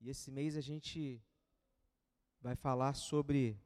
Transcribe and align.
E 0.00 0.08
esse 0.08 0.30
mês 0.30 0.56
a 0.56 0.62
gente 0.62 1.22
vai 2.40 2.56
falar 2.56 2.94
sobre 2.94 3.60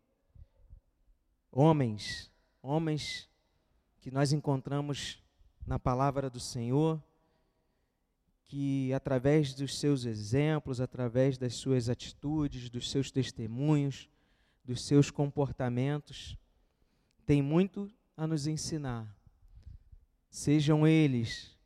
homens, 1.49 2.29
homens 2.61 3.31
que 4.01 4.11
nós 4.11 4.33
encontramos 4.33 5.23
na 5.65 5.79
palavra 5.79 6.29
do 6.29 6.41
Senhor, 6.41 7.01
que 8.43 8.93
através 8.93 9.55
dos 9.55 9.79
seus 9.79 10.05
exemplos, 10.05 10.81
através 10.81 11.39
das 11.39 11.55
suas 11.55 11.89
atitudes, 11.89 12.69
dos 12.69 12.91
seus 12.91 13.13
testemunhos, 13.13 14.11
dos 14.65 14.85
seus 14.85 15.13
comportamentos, 15.13 16.37
tem 17.25 17.41
muito 17.41 17.89
a 18.17 18.27
nos 18.27 18.49
ensinar. 18.49 19.17
Sejam 20.29 20.85
eles 20.85 21.57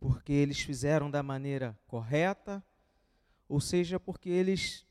porque 0.00 0.32
eles 0.32 0.58
fizeram 0.58 1.08
da 1.08 1.22
maneira 1.22 1.78
correta, 1.86 2.62
ou 3.52 3.60
seja, 3.60 4.00
porque 4.00 4.30
eles 4.30 4.86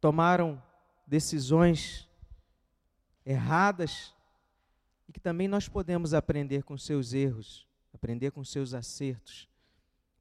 tomaram 0.00 0.62
decisões 1.06 2.08
erradas 3.26 4.14
e 5.06 5.12
que 5.12 5.20
também 5.20 5.46
nós 5.46 5.68
podemos 5.68 6.14
aprender 6.14 6.62
com 6.62 6.78
seus 6.78 7.12
erros, 7.12 7.68
aprender 7.92 8.30
com 8.30 8.42
seus 8.42 8.72
acertos, 8.72 9.50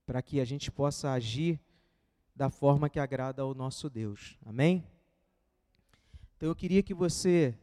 para 0.06 0.22
que 0.22 0.42
a 0.42 0.46
gente 0.46 0.70
possa 0.70 1.14
agir 1.14 1.58
da 2.36 2.50
forma 2.50 2.90
que 2.90 3.00
agrada 3.00 3.44
ao 3.44 3.56
nosso 3.56 3.90
Deus. 3.90 4.38
Amém? 4.46 4.86
Então 6.36 6.50
eu 6.50 6.56
queria 6.56 6.84
que 6.84 6.94
você 6.94 7.58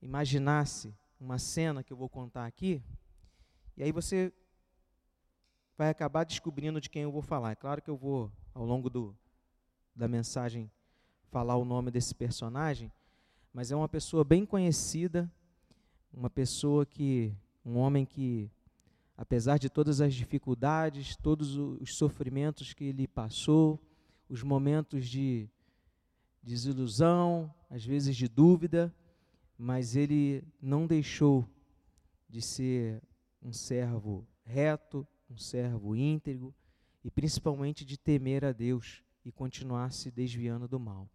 imaginasse 0.00 0.94
uma 1.18 1.40
cena 1.40 1.82
que 1.82 1.92
eu 1.92 1.96
vou 1.96 2.08
contar 2.08 2.46
aqui, 2.46 2.80
e 3.76 3.82
aí 3.82 3.90
você 3.90 4.32
vai 5.76 5.90
acabar 5.90 6.22
descobrindo 6.22 6.80
de 6.80 6.88
quem 6.88 7.02
eu 7.02 7.10
vou 7.10 7.22
falar. 7.22 7.50
É 7.50 7.56
claro 7.56 7.82
que 7.82 7.90
eu 7.90 7.96
vou, 7.96 8.30
ao 8.58 8.66
longo 8.66 8.90
do, 8.90 9.16
da 9.94 10.08
mensagem, 10.08 10.68
falar 11.30 11.56
o 11.56 11.64
nome 11.64 11.92
desse 11.92 12.12
personagem, 12.12 12.90
mas 13.54 13.70
é 13.70 13.76
uma 13.76 13.88
pessoa 13.88 14.24
bem 14.24 14.44
conhecida, 14.44 15.32
uma 16.12 16.28
pessoa 16.28 16.84
que, 16.84 17.32
um 17.64 17.76
homem 17.76 18.04
que, 18.04 18.50
apesar 19.16 19.58
de 19.58 19.70
todas 19.70 20.00
as 20.00 20.12
dificuldades, 20.12 21.14
todos 21.14 21.54
os 21.54 21.94
sofrimentos 21.94 22.72
que 22.72 22.82
ele 22.82 23.06
passou, 23.06 23.80
os 24.28 24.42
momentos 24.42 25.06
de 25.06 25.48
desilusão, 26.42 27.54
às 27.70 27.84
vezes 27.84 28.16
de 28.16 28.26
dúvida, 28.26 28.92
mas 29.56 29.94
ele 29.94 30.42
não 30.60 30.84
deixou 30.84 31.48
de 32.28 32.42
ser 32.42 33.00
um 33.40 33.52
servo 33.52 34.26
reto, 34.44 35.06
um 35.30 35.36
servo 35.36 35.94
íntegro 35.94 36.52
e 37.08 37.10
principalmente 37.10 37.86
de 37.86 37.96
temer 37.96 38.44
a 38.44 38.52
Deus 38.52 39.02
e 39.24 39.32
continuar 39.32 39.92
se 39.92 40.10
desviando 40.10 40.68
do 40.68 40.78
mal. 40.78 41.08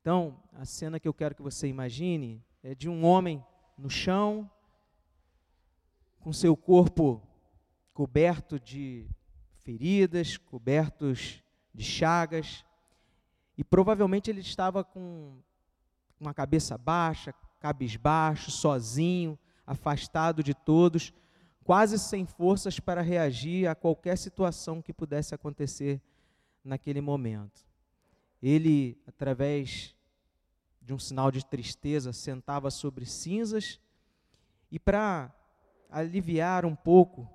Então, 0.00 0.42
a 0.52 0.64
cena 0.64 0.98
que 0.98 1.06
eu 1.06 1.14
quero 1.14 1.36
que 1.36 1.40
você 1.40 1.68
imagine 1.68 2.44
é 2.64 2.74
de 2.74 2.88
um 2.88 3.04
homem 3.04 3.40
no 3.78 3.88
chão, 3.88 4.50
com 6.18 6.32
seu 6.32 6.56
corpo 6.56 7.22
coberto 7.92 8.58
de 8.58 9.08
feridas, 9.60 10.36
cobertos 10.36 11.40
de 11.72 11.84
chagas, 11.84 12.64
e 13.56 13.62
provavelmente 13.62 14.28
ele 14.28 14.40
estava 14.40 14.82
com 14.82 15.38
uma 16.18 16.34
cabeça 16.34 16.76
baixa, 16.76 17.32
cabisbaixo, 17.60 18.50
sozinho, 18.50 19.38
afastado 19.64 20.42
de 20.42 20.54
todos, 20.54 21.12
quase 21.64 21.98
sem 21.98 22.26
forças 22.26 22.78
para 22.78 23.00
reagir 23.00 23.66
a 23.66 23.74
qualquer 23.74 24.16
situação 24.18 24.82
que 24.82 24.92
pudesse 24.92 25.34
acontecer 25.34 26.00
naquele 26.62 27.00
momento. 27.00 27.64
Ele, 28.42 28.98
através 29.06 29.94
de 30.80 30.92
um 30.92 30.98
sinal 30.98 31.30
de 31.30 31.44
tristeza, 31.44 32.12
sentava 32.12 32.70
sobre 32.70 33.06
cinzas 33.06 33.80
e, 34.70 34.78
para 34.78 35.34
aliviar 35.90 36.66
um 36.66 36.74
pouco 36.74 37.26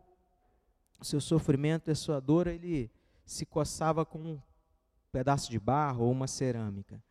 o 0.99 1.05
seu 1.05 1.19
sofrimento 1.19 1.89
e 1.89 1.91
a 1.91 1.95
sua 1.95 2.19
dor, 2.19 2.45
ele 2.45 2.91
se 3.25 3.45
coçava 3.45 4.05
com 4.05 4.19
um 4.19 4.41
pedaço 5.11 5.49
de 5.49 5.59
barro 5.59 6.05
ou 6.05 6.11
uma 6.11 6.27
cerâmica. 6.27 7.01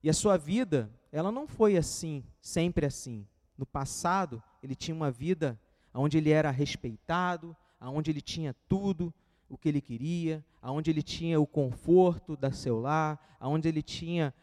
E 0.00 0.08
a 0.08 0.14
sua 0.14 0.36
vida, 0.36 0.88
ela 1.10 1.32
não 1.32 1.48
foi 1.48 1.76
assim, 1.76 2.22
sempre 2.40 2.86
assim. 2.86 3.26
No 3.56 3.66
passado, 3.66 4.40
ele 4.62 4.76
tinha 4.76 4.94
uma 4.94 5.10
vida 5.10 5.58
onde 5.92 6.18
ele 6.18 6.30
era 6.30 6.50
respeitado, 6.50 7.56
onde 7.80 8.10
ele 8.10 8.20
tinha 8.20 8.54
tudo 8.68 9.12
o 9.48 9.56
que 9.56 9.68
ele 9.68 9.80
queria, 9.80 10.44
onde 10.62 10.90
ele 10.90 11.02
tinha 11.02 11.40
o 11.40 11.46
conforto 11.46 12.36
da 12.36 12.52
seu 12.52 12.78
lar, 12.78 13.36
onde 13.40 13.68
ele 13.68 13.82
tinha 13.82 14.34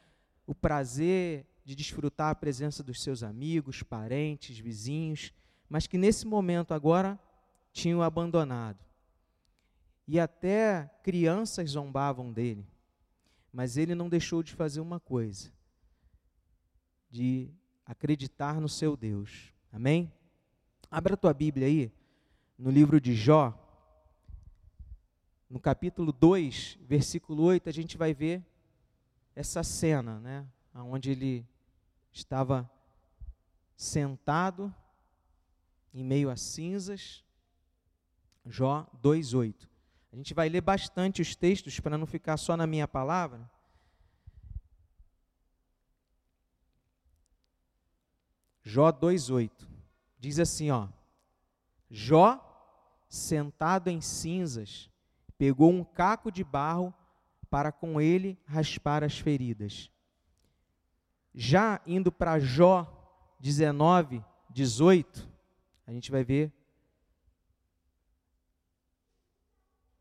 o 0.48 0.56
prazer 0.56 1.46
de 1.64 1.76
desfrutar 1.76 2.30
a 2.30 2.36
presença 2.36 2.84
dos 2.84 3.02
seus 3.02 3.24
amigos, 3.24 3.84
parentes, 3.84 4.58
vizinhos, 4.58 5.34
mas 5.68 5.88
que 5.88 5.98
nesse 5.98 6.26
momento 6.28 6.74
agora 6.74 7.20
tinham 7.74 8.02
abandonado. 8.02 8.80
E 10.08 10.20
até 10.20 10.90
crianças 11.04 11.72
zombavam 11.72 12.32
dele. 12.32 12.66
Mas 13.52 13.78
ele 13.78 13.96
não 13.96 14.08
deixou 14.08 14.44
de 14.44 14.54
fazer 14.54 14.80
uma 14.80 15.00
coisa: 15.00 15.52
de 17.10 17.50
acreditar 17.86 18.62
no 18.62 18.70
seu 18.70 18.96
Deus. 18.96 19.52
Amém? 19.72 20.12
Abra 20.96 21.16
a 21.16 21.18
tua 21.18 21.34
Bíblia 21.34 21.68
aí, 21.68 21.92
no 22.58 22.72
livro 22.72 23.02
de 23.02 23.14
Jó, 23.14 23.54
no 25.50 25.60
capítulo 25.60 26.14
2, 26.14 26.80
versículo 26.84 27.44
8, 27.44 27.68
a 27.68 27.72
gente 27.74 27.98
vai 27.98 28.14
ver 28.14 28.42
essa 29.36 29.62
cena, 29.62 30.22
né? 30.22 30.48
Onde 30.74 31.12
ele 31.12 31.46
estava 32.14 32.72
sentado 33.76 34.74
em 35.94 36.02
meio 36.02 36.30
a 36.30 36.38
cinzas. 36.38 37.26
Jó 38.46 38.88
2:8. 39.04 39.68
A 40.14 40.16
gente 40.16 40.34
vai 40.34 40.48
ler 40.48 40.62
bastante 40.62 41.22
os 41.22 41.36
textos 41.36 41.78
para 41.78 41.98
não 41.98 42.08
ficar 42.08 42.38
só 42.38 42.56
na 42.56 42.66
minha 42.66 42.88
palavra. 42.88 43.52
Jó 48.64 48.94
2:8. 48.94 49.75
Diz 50.26 50.40
assim, 50.40 50.72
ó: 50.72 50.88
Jó, 51.88 52.42
sentado 53.08 53.92
em 53.92 54.02
cinzas, 54.02 54.90
pegou 55.38 55.72
um 55.72 55.84
caco 55.84 56.32
de 56.32 56.44
barro 56.44 56.92
para 57.48 57.72
com 57.72 58.02
ele 58.02 58.36
raspar 58.44 59.04
as 59.04 59.20
feridas. 59.20 59.92
Já 61.32 61.80
indo 61.86 62.12
para 62.12 62.40
Jó 62.40 62.92
19, 63.40 64.26
18, 64.50 65.30
a 65.86 65.92
gente 65.92 66.10
vai 66.10 66.24
ver 66.24 66.52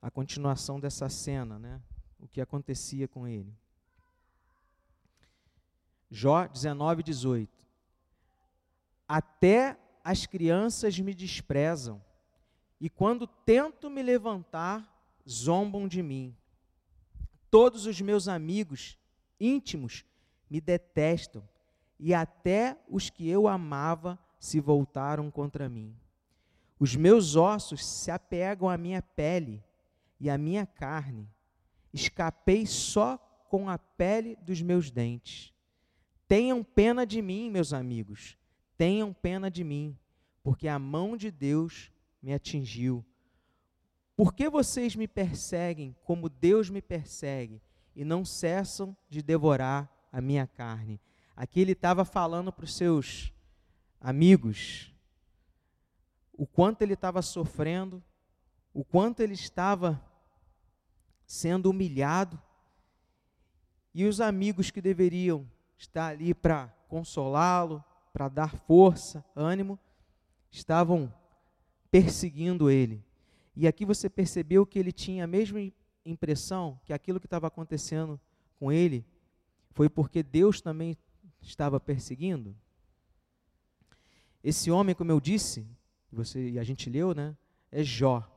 a 0.01 0.11
continuação 0.11 0.81
dessa 0.81 1.11
cena, 1.11 1.59
né? 1.59 1.83
O 2.19 2.27
que 2.27 2.41
acontecia 2.41 3.07
com 3.07 3.29
ele. 3.29 3.55
Jó 6.11 6.47
19, 6.47 7.03
18. 7.03 7.53
Até 9.07 9.79
as 10.05 10.27
crianças 10.27 11.01
me 11.01 11.15
desprezam, 11.15 12.05
e 12.79 12.91
quando 12.91 13.27
tento 13.27 13.89
me 13.89 14.03
levantar, 14.03 14.87
zombam 15.27 15.89
de 15.89 16.03
mim. 16.03 16.37
Todos 17.51 17.87
os 17.87 17.99
meus 18.03 18.29
amigos 18.29 18.99
íntimos 19.41 20.05
me 20.51 20.61
detestam, 20.61 21.43
e 21.99 22.13
até 22.13 22.79
os 22.87 23.09
que 23.09 23.27
eu 23.27 23.49
amava 23.49 24.19
se 24.39 24.61
voltaram 24.61 25.31
contra 25.31 25.71
mim. 25.71 25.97
Os 26.79 26.95
meus 26.95 27.35
ossos 27.35 27.87
se 27.87 28.11
apegam 28.11 28.69
à 28.69 28.77
minha 28.77 29.01
pele 29.01 29.65
e 30.21 30.29
à 30.29 30.37
minha 30.37 30.67
carne. 30.67 31.27
Escapei 31.95 32.67
só 32.67 33.17
com 33.49 33.71
a 33.71 33.79
pele 33.79 34.37
dos 34.43 34.61
meus 34.61 34.91
dentes. 34.91 35.55
Tenham 36.29 36.63
pena 36.63 37.07
de 37.07 37.23
mim, 37.23 37.51
meus 37.51 37.73
amigos, 37.73 38.37
tenham 38.77 39.13
pena 39.13 39.51
de 39.51 39.65
mim, 39.65 39.97
porque 40.43 40.69
a 40.69 40.79
mão 40.79 41.17
de 41.17 41.31
Deus 41.31 41.91
me 42.23 42.33
atingiu 42.33 43.05
por 44.17 44.33
que 44.33 44.49
vocês 44.49 44.95
me 44.95 45.09
perseguem 45.09 45.95
como 46.05 46.29
Deus 46.29 46.71
me 46.71 46.81
persegue 46.81 47.61
e 47.97 48.05
não 48.05 48.25
cessam 48.25 48.97
de 49.09 49.21
devorar 49.23 49.91
a 50.13 50.21
minha 50.21 50.47
carne? 50.47 51.01
Aqui 51.37 51.61
ele 51.61 51.73
estava 51.73 52.05
falando 52.05 52.53
para 52.53 52.65
os 52.65 52.75
seus 52.75 53.33
amigos 54.01 54.93
o 56.33 56.47
quanto 56.47 56.83
ele 56.83 56.95
estava 56.95 57.23
sofrendo, 57.23 58.03
o 58.73 58.85
quanto 58.85 59.21
ele 59.21 59.35
estava 59.35 60.01
sendo 61.27 61.71
humilhado, 61.71 62.41
e 63.93 64.05
os 64.05 64.21
amigos 64.21 64.71
que 64.71 64.81
deveriam 64.81 65.49
estar 65.79 66.09
ali 66.09 66.35
para 66.35 66.67
consolá-lo, 66.89 67.83
para 68.15 68.29
dar 68.29 68.55
força, 68.55 69.25
ânimo, 69.35 69.77
estavam 70.49 71.13
perseguindo 71.91 72.71
ele. 72.71 73.05
E 73.57 73.67
aqui 73.67 73.85
você 73.85 74.09
percebeu 74.09 74.65
que 74.65 74.79
ele 74.79 74.93
tinha 74.93 75.25
a 75.25 75.27
mesma 75.27 75.59
impressão 76.07 76.81
que 76.85 76.93
aquilo 76.93 77.19
que 77.19 77.27
estava 77.27 77.49
acontecendo 77.49 78.21
com 78.57 78.71
ele 78.71 79.05
foi 79.73 79.89
porque 79.89 80.23
Deus 80.23 80.61
também 80.61 80.97
estava 81.43 81.81
perseguindo? 81.81 82.57
Esse 84.45 84.71
homem, 84.71 84.95
como 84.95 85.11
eu 85.11 85.21
disse, 85.21 85.67
você 86.13 86.51
e 86.51 86.59
a 86.61 86.63
gente 86.63 86.89
leu, 86.89 87.17
né, 87.17 87.37
é 87.73 87.83
Jó. 87.83 88.31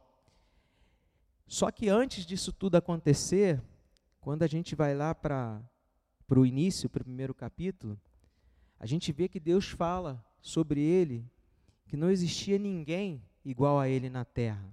Só 1.46 1.70
que 1.70 1.88
antes 1.88 2.26
disso 2.26 2.52
tudo 2.52 2.78
acontecer, 2.78 3.62
quando 4.20 4.42
a 4.42 4.48
gente 4.48 4.74
vai 4.74 4.96
lá 4.96 5.14
para 5.14 5.62
o 6.32 6.48
início, 6.48 6.90
para 6.90 7.02
o 7.02 7.06
primeiro 7.06 7.36
capítulo, 7.36 8.00
a 8.80 8.86
gente 8.86 9.12
vê 9.12 9.28
que 9.28 9.40
Deus 9.40 9.70
fala 9.70 10.24
sobre 10.42 10.82
ele 10.82 11.26
que 11.88 11.98
não 11.98 12.10
existia 12.10 12.58
ninguém 12.58 13.22
igual 13.44 13.80
a 13.80 13.88
ele 13.88 14.10
na 14.10 14.26
terra. 14.26 14.64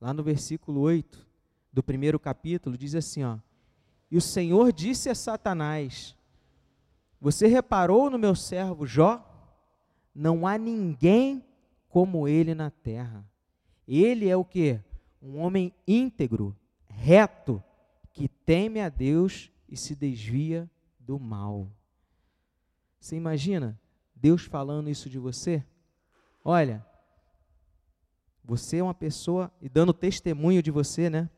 Lá 0.00 0.12
no 0.12 0.22
versículo 0.22 0.80
8 0.80 1.26
do 1.72 1.82
primeiro 1.82 2.18
capítulo, 2.18 2.76
diz 2.76 2.94
assim: 2.94 3.24
ó, 3.24 3.38
E 4.10 4.16
o 4.16 4.20
Senhor 4.20 4.72
disse 4.72 5.08
a 5.08 5.14
Satanás: 5.14 6.16
Você 7.20 7.46
reparou 7.46 8.10
no 8.10 8.18
meu 8.18 8.34
servo 8.34 8.86
Jó? 8.86 9.24
Não 10.14 10.46
há 10.46 10.58
ninguém 10.58 11.44
como 11.88 12.26
ele 12.26 12.54
na 12.54 12.70
terra. 12.70 13.24
Ele 13.86 14.28
é 14.28 14.36
o 14.36 14.44
que? 14.44 14.80
Um 15.22 15.38
homem 15.38 15.72
íntegro, 15.86 16.56
reto, 16.86 17.62
que 18.12 18.28
teme 18.28 18.80
a 18.80 18.88
Deus 18.88 19.50
e 19.68 19.76
se 19.76 19.94
desvia 19.94 20.68
do 20.98 21.18
mal. 21.18 21.70
Você 23.00 23.16
imagina 23.16 23.80
Deus 24.14 24.42
falando 24.42 24.90
isso 24.90 25.08
de 25.08 25.18
você? 25.18 25.64
Olha, 26.44 26.84
você 28.44 28.78
é 28.78 28.82
uma 28.82 28.94
pessoa, 28.94 29.52
e 29.60 29.68
dando 29.68 29.92
testemunho 29.92 30.62
de 30.62 30.70
você, 30.70 31.10
né? 31.10 31.28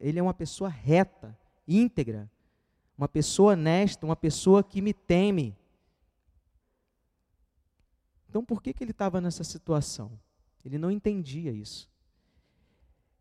Ele 0.00 0.18
é 0.18 0.22
uma 0.22 0.34
pessoa 0.34 0.70
reta, 0.70 1.36
íntegra, 1.66 2.30
uma 2.96 3.08
pessoa 3.08 3.52
honesta, 3.52 4.06
uma 4.06 4.14
pessoa 4.14 4.62
que 4.62 4.80
me 4.80 4.94
teme. 4.94 5.56
Então, 8.28 8.44
por 8.44 8.62
que, 8.62 8.72
que 8.72 8.84
ele 8.84 8.92
estava 8.92 9.20
nessa 9.20 9.42
situação? 9.42 10.18
Ele 10.64 10.78
não 10.78 10.90
entendia 10.90 11.50
isso. 11.50 11.90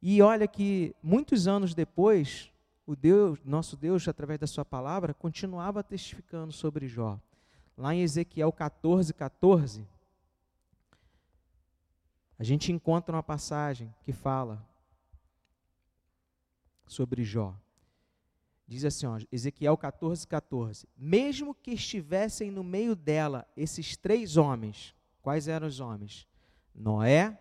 E 0.01 0.21
olha 0.21 0.47
que 0.47 0.95
muitos 1.01 1.47
anos 1.47 1.73
depois, 1.73 2.51
o 2.85 2.95
Deus, 2.95 3.39
nosso 3.43 3.75
Deus, 3.75 4.07
através 4.07 4.39
da 4.39 4.47
sua 4.47 4.63
palavra, 4.63 5.13
continuava 5.13 5.83
testificando 5.83 6.51
sobre 6.51 6.87
Jó. 6.87 7.19
Lá 7.81 7.95
em 7.95 8.01
Ezequiel 8.03 8.51
14, 8.51 9.11
14, 9.11 9.87
a 12.37 12.43
gente 12.43 12.71
encontra 12.71 13.15
uma 13.15 13.23
passagem 13.23 13.91
que 14.03 14.13
fala 14.13 14.63
sobre 16.85 17.23
Jó. 17.23 17.55
Diz 18.67 18.85
assim, 18.85 19.07
ó, 19.07 19.17
Ezequiel 19.31 19.75
14, 19.75 20.27
14. 20.27 20.87
Mesmo 20.95 21.55
que 21.55 21.71
estivessem 21.71 22.51
no 22.51 22.63
meio 22.63 22.95
dela 22.95 23.47
esses 23.57 23.97
três 23.97 24.37
homens, 24.37 24.93
quais 25.19 25.47
eram 25.47 25.65
os 25.65 25.79
homens? 25.79 26.27
Noé, 26.75 27.35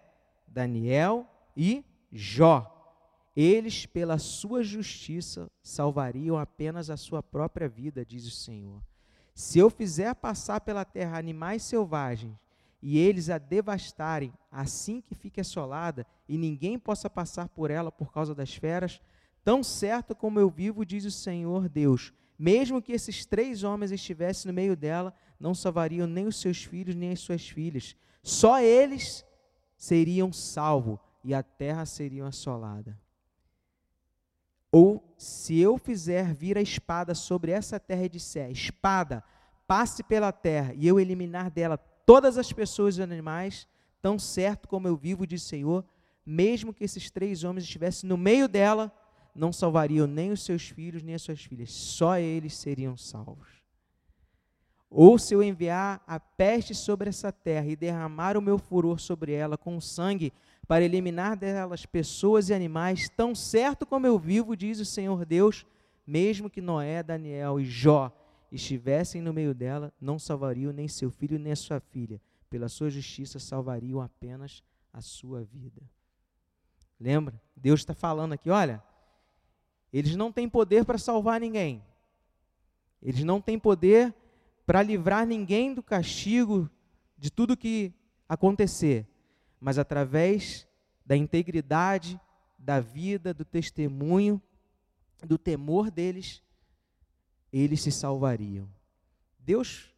Daniel 0.48 1.28
e 1.54 1.84
Jó. 2.10 2.66
Eles, 3.36 3.84
pela 3.84 4.16
sua 4.16 4.62
justiça, 4.62 5.50
salvariam 5.62 6.38
apenas 6.38 6.88
a 6.88 6.96
sua 6.96 7.22
própria 7.22 7.68
vida, 7.68 8.06
diz 8.06 8.24
o 8.24 8.30
Senhor. 8.30 8.80
Se 9.34 9.58
eu 9.58 9.70
fizer 9.70 10.14
passar 10.14 10.60
pela 10.60 10.84
terra 10.84 11.18
animais 11.18 11.62
selvagens 11.62 12.36
e 12.82 12.98
eles 12.98 13.30
a 13.30 13.38
devastarem 13.38 14.32
assim 14.50 15.00
que 15.00 15.14
fique 15.14 15.40
assolada 15.40 16.06
e 16.28 16.36
ninguém 16.36 16.78
possa 16.78 17.08
passar 17.08 17.48
por 17.48 17.70
ela 17.70 17.92
por 17.92 18.12
causa 18.12 18.34
das 18.34 18.54
feras, 18.54 19.00
tão 19.44 19.62
certo 19.62 20.14
como 20.14 20.38
eu 20.38 20.48
vivo, 20.48 20.84
diz 20.84 21.04
o 21.04 21.10
Senhor 21.10 21.68
Deus, 21.68 22.12
mesmo 22.38 22.80
que 22.80 22.92
esses 22.92 23.26
três 23.26 23.62
homens 23.64 23.90
estivessem 23.90 24.50
no 24.50 24.54
meio 24.54 24.76
dela, 24.76 25.14
não 25.38 25.54
salvariam 25.54 26.06
nem 26.06 26.26
os 26.26 26.40
seus 26.40 26.64
filhos 26.64 26.94
nem 26.94 27.10
as 27.10 27.20
suas 27.20 27.48
filhas. 27.48 27.96
Só 28.22 28.60
eles 28.60 29.24
seriam 29.76 30.32
salvos 30.32 30.98
e 31.24 31.34
a 31.34 31.42
terra 31.42 31.86
seria 31.86 32.26
assolada. 32.26 32.98
Ou 34.72 35.02
se 35.16 35.58
eu 35.58 35.76
fizer 35.76 36.32
vir 36.32 36.56
a 36.56 36.62
espada 36.62 37.14
sobre 37.14 37.52
essa 37.52 37.78
terra 37.80 38.04
e 38.04 38.08
disser: 38.08 38.50
Espada, 38.50 39.24
passe 39.66 40.02
pela 40.02 40.32
terra, 40.32 40.72
e 40.74 40.86
eu 40.86 41.00
eliminar 41.00 41.50
dela 41.50 41.76
todas 42.06 42.38
as 42.38 42.52
pessoas 42.52 42.96
e 42.96 43.02
animais, 43.02 43.66
tão 44.00 44.18
certo 44.18 44.68
como 44.68 44.88
eu 44.88 44.96
vivo, 44.96 45.24
o 45.24 45.38
Senhor, 45.38 45.84
mesmo 46.24 46.72
que 46.72 46.84
esses 46.84 47.10
três 47.10 47.44
homens 47.44 47.64
estivessem 47.64 48.08
no 48.08 48.16
meio 48.16 48.48
dela, 48.48 48.92
não 49.34 49.52
salvariam 49.52 50.06
nem 50.06 50.32
os 50.32 50.44
seus 50.44 50.68
filhos 50.68 51.02
nem 51.02 51.14
as 51.14 51.22
suas 51.22 51.42
filhas, 51.44 51.70
só 51.70 52.18
eles 52.18 52.56
seriam 52.56 52.96
salvos. 52.96 53.60
Ou 54.90 55.18
se 55.18 55.34
eu 55.34 55.42
enviar 55.42 56.02
a 56.04 56.18
peste 56.18 56.74
sobre 56.74 57.08
essa 57.08 57.30
terra 57.30 57.66
e 57.66 57.76
derramar 57.76 58.36
o 58.36 58.42
meu 58.42 58.58
furor 58.58 58.98
sobre 58.98 59.32
ela 59.32 59.56
com 59.56 59.80
sangue, 59.80 60.32
para 60.70 60.84
eliminar 60.84 61.36
delas 61.36 61.84
pessoas 61.84 62.48
e 62.48 62.54
animais, 62.54 63.08
tão 63.08 63.34
certo 63.34 63.84
como 63.84 64.06
eu 64.06 64.16
vivo, 64.16 64.56
diz 64.56 64.78
o 64.78 64.84
Senhor 64.84 65.26
Deus, 65.26 65.66
mesmo 66.06 66.48
que 66.48 66.60
Noé, 66.60 67.02
Daniel 67.02 67.58
e 67.58 67.64
Jó 67.64 68.16
estivessem 68.52 69.20
no 69.20 69.32
meio 69.32 69.52
dela, 69.52 69.92
não 70.00 70.16
salvariam 70.16 70.72
nem 70.72 70.86
seu 70.86 71.10
filho 71.10 71.40
nem 71.40 71.50
a 71.50 71.56
sua 71.56 71.80
filha. 71.80 72.20
Pela 72.48 72.68
sua 72.68 72.88
justiça 72.88 73.40
salvariam 73.40 74.00
apenas 74.00 74.62
a 74.92 75.00
sua 75.00 75.42
vida. 75.42 75.82
Lembra? 77.00 77.42
Deus 77.56 77.80
está 77.80 77.92
falando 77.92 78.34
aqui, 78.34 78.48
olha, 78.48 78.80
eles 79.92 80.14
não 80.14 80.30
têm 80.30 80.48
poder 80.48 80.84
para 80.84 80.98
salvar 80.98 81.40
ninguém. 81.40 81.82
Eles 83.02 83.24
não 83.24 83.40
têm 83.40 83.58
poder 83.58 84.14
para 84.64 84.84
livrar 84.84 85.26
ninguém 85.26 85.74
do 85.74 85.82
castigo 85.82 86.70
de 87.18 87.28
tudo 87.28 87.56
que 87.56 87.92
acontecer, 88.28 89.04
mas 89.60 89.78
através 89.78 90.66
da 91.04 91.16
integridade, 91.16 92.18
da 92.58 92.80
vida, 92.80 93.34
do 93.34 93.44
testemunho, 93.44 94.40
do 95.26 95.36
temor 95.36 95.90
deles, 95.90 96.42
eles 97.52 97.82
se 97.82 97.92
salvariam. 97.92 98.68
Deus, 99.38 99.92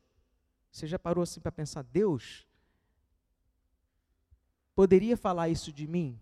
você 0.70 0.86
já 0.86 0.98
parou 0.98 1.22
assim 1.22 1.40
para 1.40 1.52
pensar, 1.52 1.82
Deus 1.82 2.46
poderia 4.74 5.16
falar 5.16 5.48
isso 5.48 5.72
de 5.72 5.86
mim? 5.86 6.18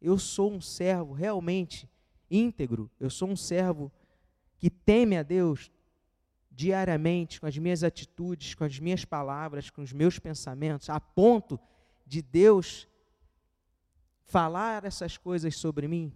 Eu 0.00 0.18
sou 0.18 0.52
um 0.52 0.60
servo 0.60 1.12
realmente 1.12 1.88
íntegro, 2.30 2.90
eu 3.00 3.08
sou 3.08 3.28
um 3.28 3.36
servo 3.36 3.90
que 4.58 4.68
teme 4.68 5.16
a 5.16 5.22
Deus 5.22 5.70
diariamente, 6.50 7.40
com 7.40 7.46
as 7.46 7.58
minhas 7.58 7.82
atitudes, 7.82 8.54
com 8.54 8.64
as 8.64 8.78
minhas 8.78 9.04
palavras, 9.04 9.70
com 9.70 9.82
os 9.82 9.92
meus 9.92 10.18
pensamentos, 10.18 10.88
a 10.88 11.00
ponto 11.00 11.56
de 11.56 11.73
Deus 12.22 12.88
falar 14.26 14.84
essas 14.84 15.16
coisas 15.16 15.56
sobre 15.56 15.88
mim? 15.88 16.12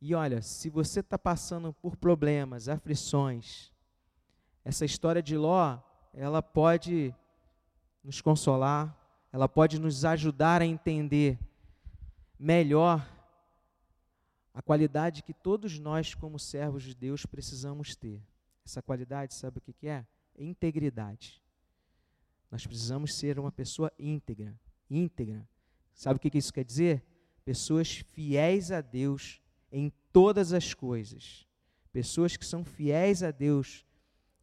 E 0.00 0.14
olha, 0.14 0.40
se 0.42 0.70
você 0.70 1.00
está 1.00 1.18
passando 1.18 1.72
por 1.72 1.96
problemas, 1.96 2.68
aflições, 2.68 3.72
essa 4.64 4.84
história 4.84 5.22
de 5.22 5.36
Ló, 5.36 5.78
ela 6.14 6.40
pode 6.40 7.14
nos 8.04 8.20
consolar, 8.20 8.96
ela 9.32 9.48
pode 9.48 9.78
nos 9.78 10.04
ajudar 10.04 10.62
a 10.62 10.66
entender 10.66 11.38
melhor 12.38 13.06
a 14.54 14.62
qualidade 14.62 15.22
que 15.22 15.34
todos 15.34 15.78
nós, 15.78 16.14
como 16.14 16.38
servos 16.38 16.82
de 16.82 16.94
Deus, 16.94 17.26
precisamos 17.26 17.94
ter. 17.94 18.22
Essa 18.64 18.82
qualidade, 18.82 19.34
sabe 19.34 19.58
o 19.58 19.60
que, 19.60 19.72
que 19.72 19.88
é? 19.88 20.06
Integridade. 20.36 21.42
Nós 22.50 22.66
precisamos 22.66 23.14
ser 23.14 23.38
uma 23.38 23.52
pessoa 23.52 23.92
íntegra. 23.98 24.58
Íntegra. 24.90 25.46
Sabe 25.94 26.16
o 26.16 26.20
que, 26.20 26.36
isso 26.36 26.52
quer 26.52 26.64
dizer? 26.64 27.04
Pessoas 27.44 27.96
fiéis 27.96 28.70
a 28.70 28.80
Deus 28.80 29.40
em 29.70 29.92
todas 30.12 30.52
as 30.52 30.72
coisas. 30.72 31.46
Pessoas 31.92 32.36
que 32.36 32.46
são 32.46 32.64
fiéis 32.64 33.22
a 33.22 33.30
Deus, 33.30 33.84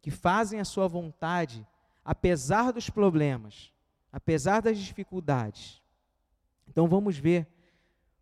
que 0.02 0.10
fazem 0.10 0.60
a 0.60 0.64
sua 0.64 0.86
vontade, 0.86 1.66
apesar 2.04 2.72
dos 2.72 2.90
problemas, 2.90 3.72
apesar 4.12 4.60
das 4.60 4.78
dificuldades. 4.78 5.82
Então 6.68 6.86
vamos 6.88 7.16
ver 7.16 7.48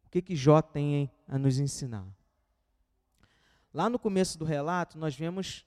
o 0.07 0.11
que, 0.11 0.23
que 0.23 0.37
Jó 0.37 0.63
tem 0.63 1.11
a 1.27 1.39
nos 1.39 1.59
ensinar. 1.59 2.07
Lá 3.73 3.91
no 3.91 3.99
começo 3.99 4.39
do 4.39 4.45
relato, 4.45 4.97
nós 4.97 5.17
vemos 5.17 5.67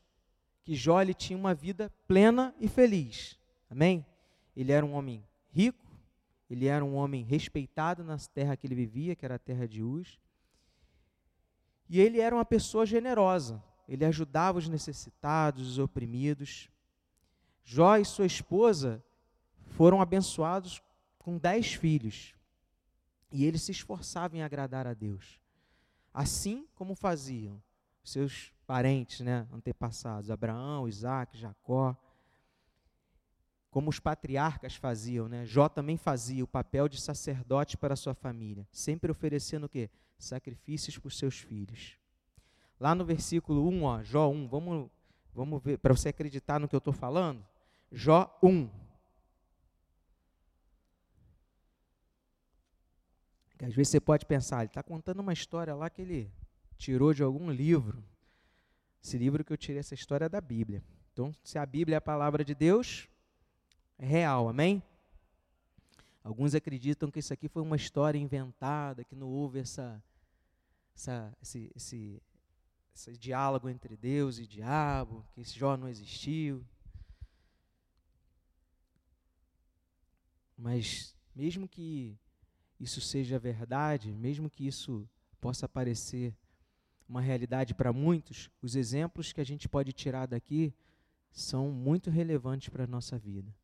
que 0.63 0.75
Jó 0.75 1.01
ele 1.01 1.13
tinha 1.13 1.37
uma 1.37 1.53
vida 1.53 1.91
plena 2.07 2.55
e 2.59 2.67
feliz. 2.67 3.37
Amém? 3.69 4.05
Ele 4.55 4.71
era 4.71 4.85
um 4.85 4.93
homem 4.93 5.23
rico, 5.49 5.85
ele 6.49 6.65
era 6.65 6.83
um 6.83 6.95
homem 6.95 7.23
respeitado 7.23 8.03
na 8.03 8.17
terra 8.17 8.55
que 8.55 8.65
ele 8.65 8.75
vivia, 8.75 9.15
que 9.15 9.25
era 9.25 9.35
a 9.35 9.39
terra 9.39 9.67
de 9.67 9.83
Uz. 9.83 10.19
E 11.89 11.99
ele 11.99 12.19
era 12.19 12.35
uma 12.35 12.45
pessoa 12.45 12.85
generosa. 12.85 13.63
Ele 13.87 14.03
ajudava 14.03 14.57
os 14.57 14.67
necessitados, 14.67 15.67
os 15.67 15.79
oprimidos. 15.79 16.69
Jó 17.63 17.97
e 17.97 18.05
sua 18.05 18.25
esposa 18.25 19.03
foram 19.67 20.01
abençoados 20.01 20.81
com 21.19 21.37
dez 21.37 21.73
filhos. 21.73 22.33
E 23.31 23.45
ele 23.45 23.57
se 23.57 23.71
esforçava 23.71 24.37
em 24.37 24.41
agradar 24.41 24.87
a 24.87 24.93
Deus. 24.93 25.39
assim 26.17 26.67
como 26.73 26.95
faziam 26.95 27.61
seus 28.03 28.51
parentes, 28.65 29.19
né, 29.19 29.47
antepassados, 29.53 30.31
Abraão, 30.31 30.87
Isaac, 30.87 31.37
Jacó, 31.37 31.95
como 33.69 33.89
os 33.89 33.99
patriarcas 33.99 34.75
faziam, 34.75 35.27
né? 35.27 35.45
Jó 35.45 35.67
também 35.69 35.97
fazia 35.97 36.43
o 36.43 36.47
papel 36.47 36.87
de 36.87 36.99
sacerdote 36.99 37.77
para 37.77 37.95
sua 37.95 38.13
família, 38.13 38.67
sempre 38.71 39.11
oferecendo 39.11 39.65
o 39.65 39.69
quê? 39.69 39.89
Sacrifícios 40.17 40.97
para 40.97 41.07
os 41.07 41.17
seus 41.17 41.39
filhos. 41.39 41.97
Lá 42.79 42.95
no 42.95 43.05
versículo 43.05 43.67
1, 43.67 43.83
ó, 43.83 44.03
Jó 44.03 44.29
1, 44.29 44.47
vamos, 44.47 44.89
vamos 45.33 45.61
ver, 45.61 45.77
para 45.77 45.95
você 45.95 46.09
acreditar 46.09 46.59
no 46.59 46.67
que 46.67 46.75
eu 46.75 46.79
estou 46.79 46.93
falando. 46.93 47.45
Jó 47.91 48.37
1. 48.41 48.69
Que 53.57 53.65
às 53.65 53.73
vezes 53.73 53.89
você 53.91 53.99
pode 53.99 54.25
pensar, 54.25 54.59
ele 54.59 54.67
está 54.67 54.83
contando 54.83 55.19
uma 55.19 55.33
história 55.33 55.73
lá 55.73 55.89
que 55.89 56.01
ele 56.01 56.31
tirou 56.77 57.13
de 57.13 57.23
algum 57.23 57.49
livro. 57.49 58.03
Esse 59.03 59.17
livro 59.17 59.43
que 59.43 59.51
eu 59.51 59.57
tirei 59.57 59.79
essa 59.79 59.95
história 59.95 60.25
é 60.25 60.29
da 60.29 60.41
Bíblia. 60.41 60.83
Então, 61.11 61.33
se 61.43 61.57
a 61.57 61.65
Bíblia 61.65 61.95
é 61.95 61.97
a 61.97 62.01
palavra 62.01 62.45
de 62.45 62.53
Deus, 62.53 63.07
real, 63.99 64.49
amém? 64.49 64.81
Alguns 66.23 66.53
acreditam 66.53 67.09
que 67.09 67.19
isso 67.19 67.33
aqui 67.33 67.47
foi 67.47 67.61
uma 67.61 67.75
história 67.75 68.17
inventada, 68.17 69.03
que 69.03 69.15
não 69.15 69.27
houve 69.27 69.59
essa, 69.59 70.03
essa, 70.93 71.33
esse, 71.41 71.71
esse, 71.75 72.21
esse 72.93 73.17
diálogo 73.17 73.69
entre 73.69 73.95
Deus 73.95 74.37
e 74.37 74.45
diabo, 74.45 75.25
que 75.33 75.41
esse 75.41 75.57
Jó 75.57 75.77
não 75.77 75.87
existiu. 75.87 76.65
Mas, 80.57 81.15
mesmo 81.35 81.67
que 81.67 82.17
isso 82.79 82.99
seja 82.99 83.39
verdade, 83.39 84.11
mesmo 84.11 84.49
que 84.49 84.67
isso 84.67 85.07
possa 85.39 85.67
parecer 85.67 86.35
uma 87.07 87.21
realidade 87.21 87.73
para 87.73 87.93
muitos, 87.93 88.49
os 88.61 88.75
exemplos 88.75 89.31
que 89.31 89.39
a 89.39 89.45
gente 89.45 89.69
pode 89.69 89.93
tirar 89.93 90.25
daqui 90.25 90.73
são 91.31 91.71
muito 91.71 92.09
relevantes 92.09 92.69
para 92.69 92.83
a 92.83 92.87
nossa 92.87 93.17
vida. 93.17 93.55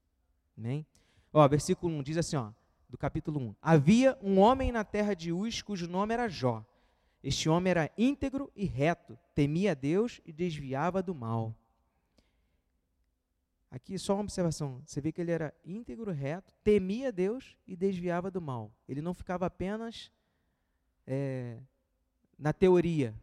Amém? 0.58 0.86
Ó, 1.32 1.48
versículo 1.48 1.94
1 1.96 2.04
diz 2.04 2.18
assim, 2.18 2.36
ó, 2.36 2.52
do 2.90 2.98
capítulo 2.98 3.40
1. 3.40 3.56
Havia 3.62 4.18
um 4.22 4.40
homem 4.40 4.72
na 4.72 4.84
terra 4.84 5.14
de 5.14 5.32
Uz 5.32 5.62
cujo 5.62 5.88
nome 5.88 6.14
era 6.14 6.28
Jó. 6.28 6.64
Este 7.24 7.48
homem 7.50 7.72
era 7.72 7.90
íntegro 7.98 8.52
e 8.56 8.66
reto, 8.66 9.18
temia 9.34 9.74
Deus 9.74 10.22
e 10.26 10.34
desviava 10.34 11.02
do 11.02 11.16
mal. 11.16 11.56
Aqui 13.72 13.98
só 13.98 14.14
uma 14.14 14.22
observação. 14.22 14.84
Você 14.86 15.02
vê 15.02 15.12
que 15.12 15.20
ele 15.20 15.32
era 15.32 15.52
íntegro, 15.66 16.12
reto, 16.12 16.54
temia 16.64 17.12
Deus 17.12 17.58
e 17.66 17.76
desviava 17.76 18.30
do 18.30 18.40
mal. 18.40 18.72
Ele 18.88 19.02
não 19.02 19.16
ficava 19.16 19.48
apenas 19.48 20.12
é, 21.08 21.58
na 22.38 22.54
teoria. 22.54 23.16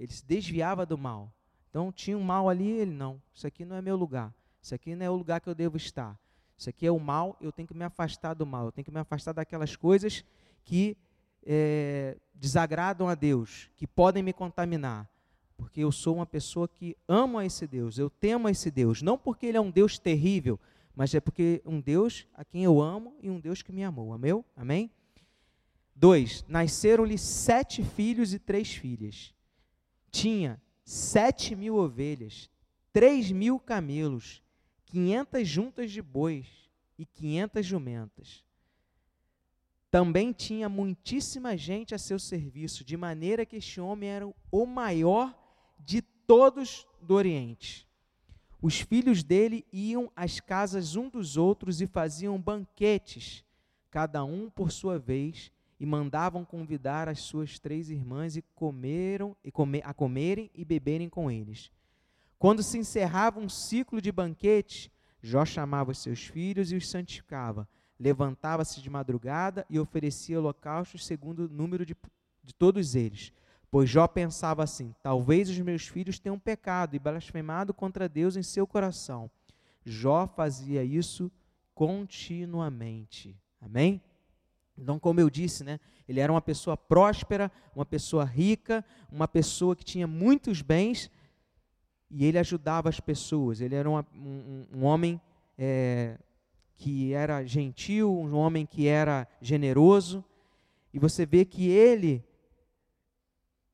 Ele 0.00 0.10
se 0.10 0.24
desviava 0.24 0.86
do 0.86 0.96
mal. 0.96 1.30
Então 1.68 1.92
tinha 1.92 2.16
um 2.16 2.22
mal 2.22 2.48
ali, 2.48 2.70
ele 2.70 2.92
não. 2.92 3.20
Isso 3.34 3.46
aqui 3.46 3.66
não 3.66 3.76
é 3.76 3.82
meu 3.82 3.96
lugar. 3.96 4.34
Isso 4.62 4.74
aqui 4.74 4.94
não 4.94 5.04
é 5.04 5.10
o 5.10 5.16
lugar 5.16 5.40
que 5.40 5.48
eu 5.48 5.54
devo 5.54 5.76
estar. 5.76 6.18
Isso 6.58 6.68
aqui 6.68 6.86
é 6.86 6.90
o 6.90 6.98
mal, 6.98 7.36
eu 7.40 7.52
tenho 7.52 7.66
que 7.68 7.74
me 7.74 7.84
afastar 7.84 8.34
do 8.34 8.44
mal. 8.44 8.66
Eu 8.66 8.72
tenho 8.72 8.84
que 8.84 8.90
me 8.90 9.00
afastar 9.00 9.32
daquelas 9.32 9.76
coisas 9.76 10.24
que 10.64 10.96
é, 11.46 12.18
desagradam 12.34 13.08
a 13.08 13.14
Deus, 13.14 13.70
que 13.76 13.86
podem 13.86 14.22
me 14.22 14.32
contaminar 14.32 15.08
porque 15.58 15.80
eu 15.80 15.90
sou 15.90 16.14
uma 16.14 16.24
pessoa 16.24 16.68
que 16.68 16.96
ama 17.08 17.44
esse 17.44 17.66
Deus, 17.66 17.98
eu 17.98 18.08
temo 18.08 18.46
a 18.46 18.50
esse 18.50 18.70
Deus, 18.70 19.02
não 19.02 19.18
porque 19.18 19.44
ele 19.44 19.58
é 19.58 19.60
um 19.60 19.72
Deus 19.72 19.98
terrível, 19.98 20.58
mas 20.94 21.12
é 21.12 21.20
porque 21.20 21.60
um 21.66 21.80
Deus 21.80 22.26
a 22.32 22.44
quem 22.44 22.62
eu 22.62 22.80
amo 22.80 23.16
e 23.20 23.28
um 23.28 23.40
Deus 23.40 23.60
que 23.60 23.72
me 23.72 23.82
amou. 23.82 24.12
Amém? 24.12 24.44
Amém? 24.56 24.90
Dois, 25.94 26.44
nasceram-lhe 26.48 27.18
sete 27.18 27.82
filhos 27.82 28.32
e 28.32 28.38
três 28.38 28.72
filhas. 28.72 29.34
Tinha 30.12 30.62
sete 30.84 31.56
mil 31.56 31.74
ovelhas, 31.74 32.48
três 32.92 33.32
mil 33.32 33.58
camelos, 33.58 34.40
quinhentas 34.88 35.46
juntas 35.46 35.90
de 35.90 36.00
bois 36.00 36.46
e 36.98 37.04
quinhentas 37.04 37.66
jumentas. 37.66 38.42
Também 39.90 40.32
tinha 40.32 40.68
muitíssima 40.68 41.56
gente 41.56 41.94
a 41.94 41.98
seu 41.98 42.18
serviço, 42.18 42.84
de 42.84 42.96
maneira 42.96 43.44
que 43.44 43.56
este 43.56 43.80
homem 43.80 44.08
era 44.08 44.34
o 44.50 44.66
maior 44.66 45.36
de 45.78 46.02
todos 46.02 46.86
do 47.00 47.14
Oriente. 47.14 47.86
Os 48.60 48.80
filhos 48.80 49.22
dele 49.22 49.64
iam 49.72 50.10
às 50.16 50.40
casas 50.40 50.96
um 50.96 51.08
dos 51.08 51.36
outros 51.36 51.80
e 51.80 51.86
faziam 51.86 52.40
banquetes, 52.40 53.44
cada 53.90 54.24
um 54.24 54.50
por 54.50 54.72
sua 54.72 54.98
vez, 54.98 55.52
e 55.78 55.86
mandavam 55.86 56.44
convidar 56.44 57.08
as 57.08 57.20
suas 57.20 57.58
três 57.58 57.88
irmãs 57.88 58.36
e 58.36 58.42
comeram 58.54 59.36
e 59.44 59.52
come, 59.52 59.80
a 59.84 59.94
comerem 59.94 60.50
e 60.54 60.64
beberem 60.64 61.08
com 61.08 61.30
eles. 61.30 61.70
Quando 62.38 62.62
se 62.62 62.78
encerrava 62.78 63.40
um 63.40 63.48
ciclo 63.48 64.00
de 64.00 64.12
banquetes, 64.12 64.90
Jó 65.20 65.44
chamava 65.44 65.90
os 65.90 65.98
seus 65.98 66.24
filhos 66.24 66.70
e 66.70 66.76
os 66.76 66.88
santificava. 66.88 67.68
Levantava-se 67.98 68.80
de 68.80 68.88
madrugada 68.88 69.66
e 69.68 69.78
oferecia 69.78 70.38
holocaustos 70.38 71.04
segundo 71.04 71.46
o 71.46 71.48
número 71.48 71.84
de, 71.84 71.96
de 72.44 72.54
todos 72.54 72.94
eles 72.94 73.32
Pois 73.70 73.88
Jó 73.88 74.06
pensava 74.06 74.62
assim: 74.62 74.94
talvez 75.02 75.48
os 75.48 75.58
meus 75.58 75.86
filhos 75.86 76.18
tenham 76.18 76.38
pecado 76.38 76.96
e 76.96 76.98
blasfemado 76.98 77.74
contra 77.74 78.08
Deus 78.08 78.36
em 78.36 78.42
seu 78.42 78.66
coração. 78.66 79.30
Jó 79.84 80.26
fazia 80.26 80.82
isso 80.82 81.30
continuamente. 81.74 83.36
Amém? 83.60 84.00
Então, 84.76 84.98
como 84.98 85.20
eu 85.20 85.28
disse, 85.28 85.64
né, 85.64 85.80
ele 86.08 86.20
era 86.20 86.32
uma 86.32 86.40
pessoa 86.40 86.76
próspera, 86.76 87.50
uma 87.74 87.84
pessoa 87.84 88.24
rica, 88.24 88.84
uma 89.10 89.26
pessoa 89.26 89.74
que 89.74 89.84
tinha 89.84 90.06
muitos 90.06 90.62
bens 90.62 91.10
e 92.10 92.24
ele 92.24 92.38
ajudava 92.38 92.88
as 92.88 93.00
pessoas. 93.00 93.60
Ele 93.60 93.74
era 93.74 93.88
uma, 93.88 94.06
um, 94.14 94.66
um, 94.74 94.84
homem 94.84 95.20
é, 95.56 96.18
que 96.76 97.12
era 97.12 97.44
gentil, 97.44 98.10
um 98.10 98.34
homem 98.34 98.64
que 98.64 98.86
era 98.86 99.28
generoso. 99.40 100.24
E 100.92 100.98
você 100.98 101.26
vê 101.26 101.44
que 101.44 101.68
ele 101.68 102.24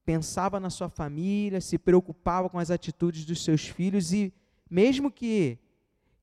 pensava 0.05 0.61
na 0.61 0.71
sua 0.71 0.88
família, 0.88 1.61
se 1.61 1.79
preocupava 1.79 2.50
com 2.50 2.59
as 2.59 2.71
atitudes 2.71 3.25
dos 3.25 3.43
seus 3.43 3.67
filhos 3.67 4.12
e 4.12 4.33
mesmo 4.69 5.11
que 5.11 5.59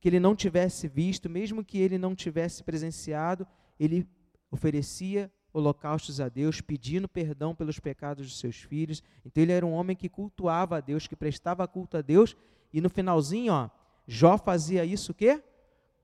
que 0.02 0.10
ele 0.10 0.20
não 0.20 0.36
tivesse 0.36 0.88
visto, 0.88 1.30
mesmo 1.30 1.64
que 1.64 1.78
ele 1.78 1.96
não 1.96 2.16
tivesse 2.16 2.64
presenciado, 2.64 3.46
ele 3.80 4.08
oferecia 4.50 5.32
holocaustos 5.54 6.20
a 6.20 6.30
Deus, 6.30 6.62
pedindo 6.62 7.08
perdão 7.08 7.54
pelos 7.54 7.80
pecados 7.80 8.26
dos 8.26 8.40
seus 8.40 8.58
filhos. 8.58 9.04
Então 9.26 9.44
ele 9.44 9.52
era 9.52 9.66
um 9.66 9.74
homem 9.74 9.96
que 9.96 10.10
cultuava 10.10 10.78
a 10.78 10.80
Deus, 10.80 11.08
que 11.08 11.16
prestava 11.16 11.68
culto 11.68 11.98
a 11.98 12.02
Deus, 12.02 12.36
e 12.74 12.80
no 12.80 12.90
finalzinho, 12.90 13.54
ó, 13.54 13.70
Jó 14.08 14.38
fazia 14.38 14.84
isso 14.86 15.12
o 15.12 15.16
quê? 15.16 15.42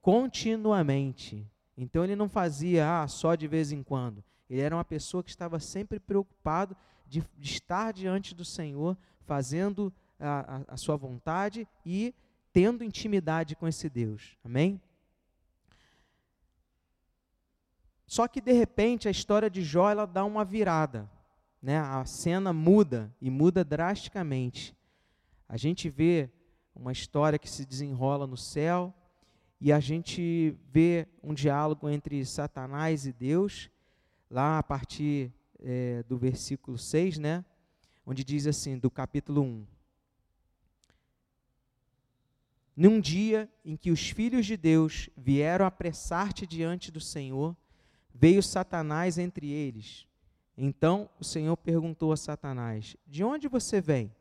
Continuamente. 0.00 1.46
Então 1.76 2.04
ele 2.04 2.16
não 2.16 2.28
fazia 2.28 3.02
ah, 3.02 3.08
só 3.08 3.34
de 3.34 3.46
vez 3.46 3.72
em 3.72 3.82
quando. 3.82 4.22
Ele 4.48 4.60
era 4.60 4.74
uma 4.74 4.84
pessoa 4.84 5.22
que 5.22 5.30
estava 5.30 5.60
sempre 5.60 5.98
preocupado 5.98 6.76
de, 7.06 7.22
de 7.36 7.50
estar 7.50 7.92
diante 7.92 8.34
do 8.34 8.44
Senhor, 8.44 8.96
fazendo 9.26 9.92
a, 10.18 10.56
a, 10.56 10.74
a 10.74 10.76
sua 10.76 10.96
vontade 10.96 11.66
e 11.84 12.14
tendo 12.52 12.82
intimidade 12.82 13.54
com 13.54 13.68
esse 13.68 13.88
Deus. 13.88 14.36
Amém? 14.44 14.80
Só 18.08 18.26
que 18.26 18.40
de 18.40 18.52
repente 18.52 19.06
a 19.06 19.10
história 19.10 19.50
de 19.50 19.62
Jó 19.62 19.90
ela 19.90 20.06
dá 20.06 20.24
uma 20.24 20.42
virada, 20.42 21.08
né? 21.60 21.78
A 21.78 22.06
cena 22.06 22.54
muda 22.54 23.14
e 23.20 23.28
muda 23.28 23.62
drasticamente. 23.62 24.74
A 25.46 25.58
gente 25.58 25.90
vê 25.90 26.30
uma 26.74 26.90
história 26.90 27.38
que 27.38 27.50
se 27.50 27.66
desenrola 27.66 28.26
no 28.26 28.36
céu 28.36 28.94
e 29.60 29.70
a 29.70 29.78
gente 29.78 30.56
vê 30.72 31.06
um 31.22 31.34
diálogo 31.34 31.86
entre 31.86 32.24
Satanás 32.24 33.04
e 33.04 33.12
Deus 33.12 33.68
lá 34.30 34.58
a 34.58 34.62
partir 34.62 35.30
é, 35.60 36.02
do 36.04 36.16
versículo 36.16 36.78
6, 36.78 37.18
né? 37.18 37.44
Onde 38.06 38.24
diz 38.24 38.46
assim, 38.46 38.78
do 38.78 38.90
capítulo 38.90 39.42
1. 39.42 39.66
Num 42.74 43.00
dia 43.00 43.50
em 43.62 43.76
que 43.76 43.90
os 43.90 44.08
filhos 44.08 44.46
de 44.46 44.56
Deus 44.56 45.10
vieram 45.14 45.66
apressar-te 45.66 46.46
diante 46.46 46.90
do 46.90 47.00
Senhor, 47.00 47.54
veio 48.14 48.42
Satanás 48.42 49.18
entre 49.18 49.50
eles. 49.50 50.06
Então 50.56 51.08
o 51.20 51.24
Senhor 51.24 51.56
perguntou 51.56 52.12
a 52.12 52.16
Satanás: 52.16 52.96
De 53.06 53.22
onde 53.22 53.48
você 53.48 53.80
vem? 53.80 54.12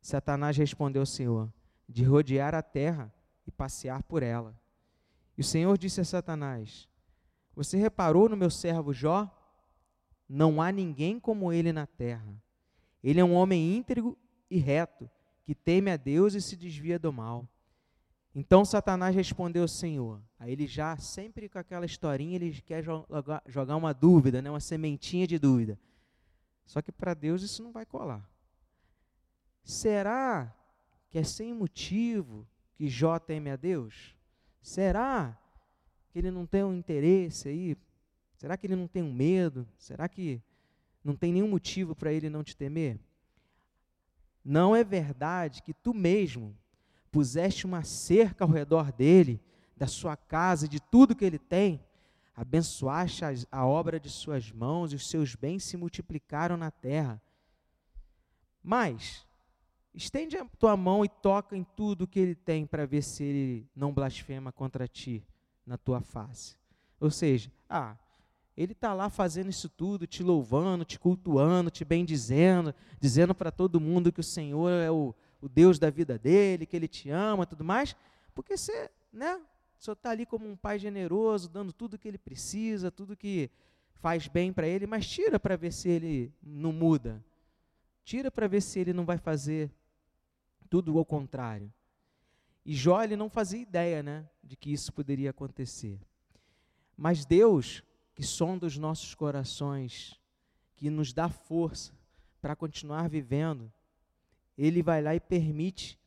Satanás 0.00 0.56
respondeu 0.56 1.02
ao 1.02 1.06
Senhor: 1.06 1.52
De 1.88 2.04
rodear 2.04 2.54
a 2.54 2.62
terra 2.62 3.12
e 3.46 3.50
passear 3.50 4.02
por 4.02 4.22
ela. 4.22 4.58
E 5.36 5.40
o 5.40 5.44
Senhor 5.44 5.76
disse 5.76 6.00
a 6.00 6.04
Satanás: 6.04 6.88
Você 7.54 7.76
reparou 7.76 8.28
no 8.28 8.36
meu 8.36 8.50
servo 8.50 8.92
Jó? 8.92 9.30
Não 10.28 10.60
há 10.60 10.72
ninguém 10.72 11.20
como 11.20 11.52
ele 11.52 11.72
na 11.72 11.86
terra. 11.86 12.42
Ele 13.02 13.20
é 13.20 13.24
um 13.24 13.34
homem 13.34 13.76
íntegro 13.76 14.16
e 14.50 14.58
reto, 14.58 15.08
que 15.44 15.54
teme 15.54 15.90
a 15.90 15.96
Deus 15.96 16.34
e 16.34 16.40
se 16.40 16.56
desvia 16.56 16.98
do 16.98 17.12
mal. 17.12 17.48
Então 18.38 18.66
Satanás 18.66 19.16
respondeu 19.16 19.62
ao 19.62 19.68
Senhor. 19.68 20.20
Aí 20.38 20.52
ele 20.52 20.66
já, 20.66 20.94
sempre 20.98 21.48
com 21.48 21.58
aquela 21.58 21.86
historinha, 21.86 22.36
ele 22.36 22.60
quer 22.60 22.84
jogar 23.46 23.76
uma 23.76 23.94
dúvida, 23.94 24.42
né? 24.42 24.50
uma 24.50 24.60
sementinha 24.60 25.26
de 25.26 25.38
dúvida. 25.38 25.80
Só 26.66 26.82
que 26.82 26.92
para 26.92 27.14
Deus 27.14 27.40
isso 27.40 27.62
não 27.62 27.72
vai 27.72 27.86
colar. 27.86 28.30
Será 29.64 30.54
que 31.08 31.18
é 31.18 31.24
sem 31.24 31.54
motivo 31.54 32.46
que 32.74 32.90
Jó 32.90 33.18
teme 33.18 33.48
a 33.48 33.56
Deus? 33.56 34.14
Será 34.60 35.34
que 36.10 36.18
ele 36.18 36.30
não 36.30 36.44
tem 36.44 36.62
um 36.62 36.74
interesse 36.74 37.48
aí? 37.48 37.74
Será 38.34 38.58
que 38.58 38.66
ele 38.66 38.76
não 38.76 38.86
tem 38.86 39.02
um 39.02 39.14
medo? 39.14 39.66
Será 39.78 40.10
que 40.10 40.42
não 41.02 41.16
tem 41.16 41.32
nenhum 41.32 41.48
motivo 41.48 41.96
para 41.96 42.12
ele 42.12 42.28
não 42.28 42.44
te 42.44 42.54
temer? 42.54 43.00
Não 44.44 44.76
é 44.76 44.84
verdade 44.84 45.62
que 45.62 45.72
tu 45.72 45.94
mesmo 45.94 46.54
puseste 47.16 47.64
uma 47.64 47.82
cerca 47.82 48.44
ao 48.44 48.50
redor 48.50 48.92
dele, 48.92 49.40
da 49.74 49.86
sua 49.86 50.18
casa, 50.18 50.68
de 50.68 50.78
tudo 50.78 51.16
que 51.16 51.24
ele 51.24 51.38
tem? 51.38 51.82
Abençoaste 52.36 53.24
a 53.50 53.64
obra 53.64 53.98
de 53.98 54.10
suas 54.10 54.52
mãos 54.52 54.92
e 54.92 54.96
os 54.96 55.08
seus 55.08 55.34
bens 55.34 55.64
se 55.64 55.78
multiplicaram 55.78 56.58
na 56.58 56.70
terra. 56.70 57.18
Mas, 58.62 59.26
estende 59.94 60.36
a 60.36 60.44
tua 60.44 60.76
mão 60.76 61.06
e 61.06 61.08
toca 61.08 61.56
em 61.56 61.64
tudo 61.64 62.06
que 62.06 62.20
ele 62.20 62.34
tem 62.34 62.66
para 62.66 62.84
ver 62.84 63.00
se 63.00 63.24
ele 63.24 63.66
não 63.74 63.94
blasfema 63.94 64.52
contra 64.52 64.86
ti 64.86 65.24
na 65.64 65.78
tua 65.78 66.02
face. 66.02 66.54
Ou 67.00 67.10
seja, 67.10 67.50
ah, 67.66 67.96
ele 68.54 68.72
está 68.72 68.92
lá 68.92 69.08
fazendo 69.08 69.48
isso 69.48 69.70
tudo, 69.70 70.06
te 70.06 70.22
louvando, 70.22 70.84
te 70.84 70.98
cultuando, 70.98 71.70
te 71.70 71.82
bendizendo, 71.82 72.74
dizendo 73.00 73.34
para 73.34 73.50
todo 73.50 73.80
mundo 73.80 74.12
que 74.12 74.20
o 74.20 74.24
Senhor 74.24 74.68
é 74.68 74.90
o, 74.90 75.14
o 75.46 75.48
Deus 75.48 75.78
da 75.78 75.90
vida 75.90 76.18
dele, 76.18 76.66
que 76.66 76.76
ele 76.76 76.88
te 76.88 77.08
ama 77.08 77.46
tudo 77.46 77.64
mais, 77.64 77.96
porque 78.34 78.56
você, 78.56 78.90
né, 79.12 79.40
senhor 79.78 79.94
está 79.94 80.10
ali 80.10 80.26
como 80.26 80.48
um 80.48 80.56
pai 80.56 80.78
generoso, 80.78 81.48
dando 81.48 81.72
tudo 81.72 81.98
que 81.98 82.08
ele 82.08 82.18
precisa, 82.18 82.90
tudo 82.90 83.16
que 83.16 83.50
faz 83.94 84.26
bem 84.26 84.52
para 84.52 84.66
ele, 84.66 84.86
mas 84.86 85.08
tira 85.08 85.38
para 85.38 85.56
ver 85.56 85.72
se 85.72 85.88
ele 85.88 86.32
não 86.42 86.72
muda. 86.72 87.24
Tira 88.04 88.30
para 88.30 88.46
ver 88.46 88.60
se 88.60 88.78
ele 88.78 88.92
não 88.92 89.04
vai 89.04 89.18
fazer 89.18 89.70
tudo 90.68 90.98
ao 90.98 91.04
contrário. 91.04 91.72
E 92.64 92.74
Jó 92.74 93.02
ele 93.02 93.16
não 93.16 93.30
fazia 93.30 93.60
ideia, 93.60 94.02
né, 94.02 94.28
de 94.42 94.56
que 94.56 94.72
isso 94.72 94.92
poderia 94.92 95.30
acontecer. 95.30 96.00
Mas 96.96 97.24
Deus, 97.24 97.82
que 98.12 98.24
sonda 98.24 98.66
os 98.66 98.76
nossos 98.76 99.14
corações, 99.14 100.20
que 100.74 100.90
nos 100.90 101.12
dá 101.12 101.28
força 101.28 101.92
para 102.40 102.56
continuar 102.56 103.08
vivendo, 103.08 103.72
ele 104.56 104.82
vai 104.82 105.02
lá 105.02 105.14
e 105.14 105.20
permite 105.20 105.98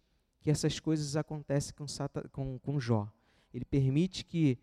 que 0.41 0.50
essas 0.50 0.79
coisas 0.79 1.15
aconteçam 1.15 1.75
com, 1.75 1.86
com, 2.32 2.60
com 2.60 2.79
Jó 2.79 3.12
ele 3.53 3.65
permite 3.65 4.24
que 4.24 4.58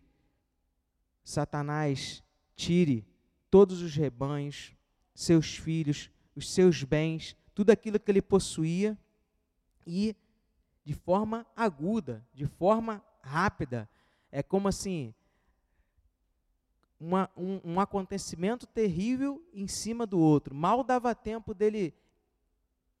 Satanás 1.23 2.23
tire 2.55 3.05
todos 3.49 3.81
os 3.81 3.95
rebanhos, 3.95 4.73
seus 5.13 5.57
filhos, 5.57 6.09
os 6.35 6.51
seus 6.51 6.83
bens, 6.83 7.35
tudo 7.53 7.71
aquilo 7.71 7.99
que 7.99 8.09
ele 8.09 8.21
possuía 8.21 8.97
e 9.85 10.15
de 10.83 10.93
forma 10.93 11.45
aguda, 11.55 12.25
de 12.33 12.45
forma 12.45 13.03
rápida. 13.21 13.89
É 14.31 14.41
como 14.41 14.67
assim, 14.67 15.13
uma, 16.99 17.29
um, 17.35 17.59
um, 17.63 17.79
acontecimento 17.79 18.65
terrível 18.65 19.43
em 19.53 19.67
cima 19.67 20.05
do 20.05 20.19
outro. 20.19 20.55
Mal 20.55 20.83
dava 20.83 21.13
tempo 21.13 21.53
dele 21.53 21.93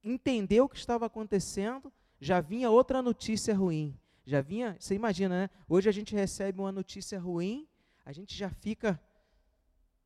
entender 0.07 0.61
o 0.61 0.69
que 0.69 0.77
estava 0.77 1.05
acontecendo, 1.05 1.91
já 2.19 2.41
vinha 2.41 2.69
outra 2.69 3.01
notícia 3.01 3.55
ruim. 3.55 3.97
Já 4.25 4.41
vinha, 4.41 4.75
você 4.79 4.95
imagina, 4.95 5.43
né? 5.43 5.49
Hoje 5.69 5.87
a 5.87 5.91
gente 5.91 6.13
recebe 6.15 6.59
uma 6.59 6.71
notícia 6.71 7.19
ruim, 7.19 7.67
a 8.05 8.11
gente 8.11 8.35
já 8.35 8.49
fica 8.49 9.01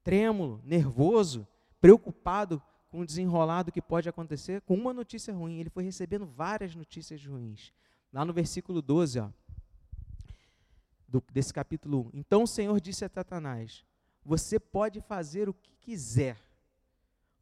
trêmulo, 0.04 0.62
nervoso, 0.64 1.48
preocupado 1.80 2.62
com 2.90 3.00
o 3.00 3.06
desenrolado 3.06 3.72
que 3.72 3.82
pode 3.82 4.10
acontecer 4.10 4.62
com 4.62 4.76
uma 4.76 4.94
notícia 4.94 5.34
ruim. 5.34 5.60
Ele 5.60 5.70
foi 5.70 5.84
recebendo 5.84 6.26
várias 6.26 6.76
notícias 6.76 7.26
ruins. 7.26 7.74
Lá 8.12 8.26
no 8.26 8.34
versículo 8.34 8.82
12, 8.82 9.20
ó, 9.20 9.30
do, 11.08 11.24
desse 11.32 11.54
capítulo 11.54 12.12
1. 12.14 12.20
Então 12.20 12.44
o 12.44 12.48
Senhor 12.48 12.80
disse 12.80 13.06
a 13.06 13.10
Satanás: 13.10 13.86
Você 14.24 14.60
pode 14.60 15.02
fazer 15.02 15.50
o 15.50 15.54
que 15.54 15.74
quiser 15.80 16.38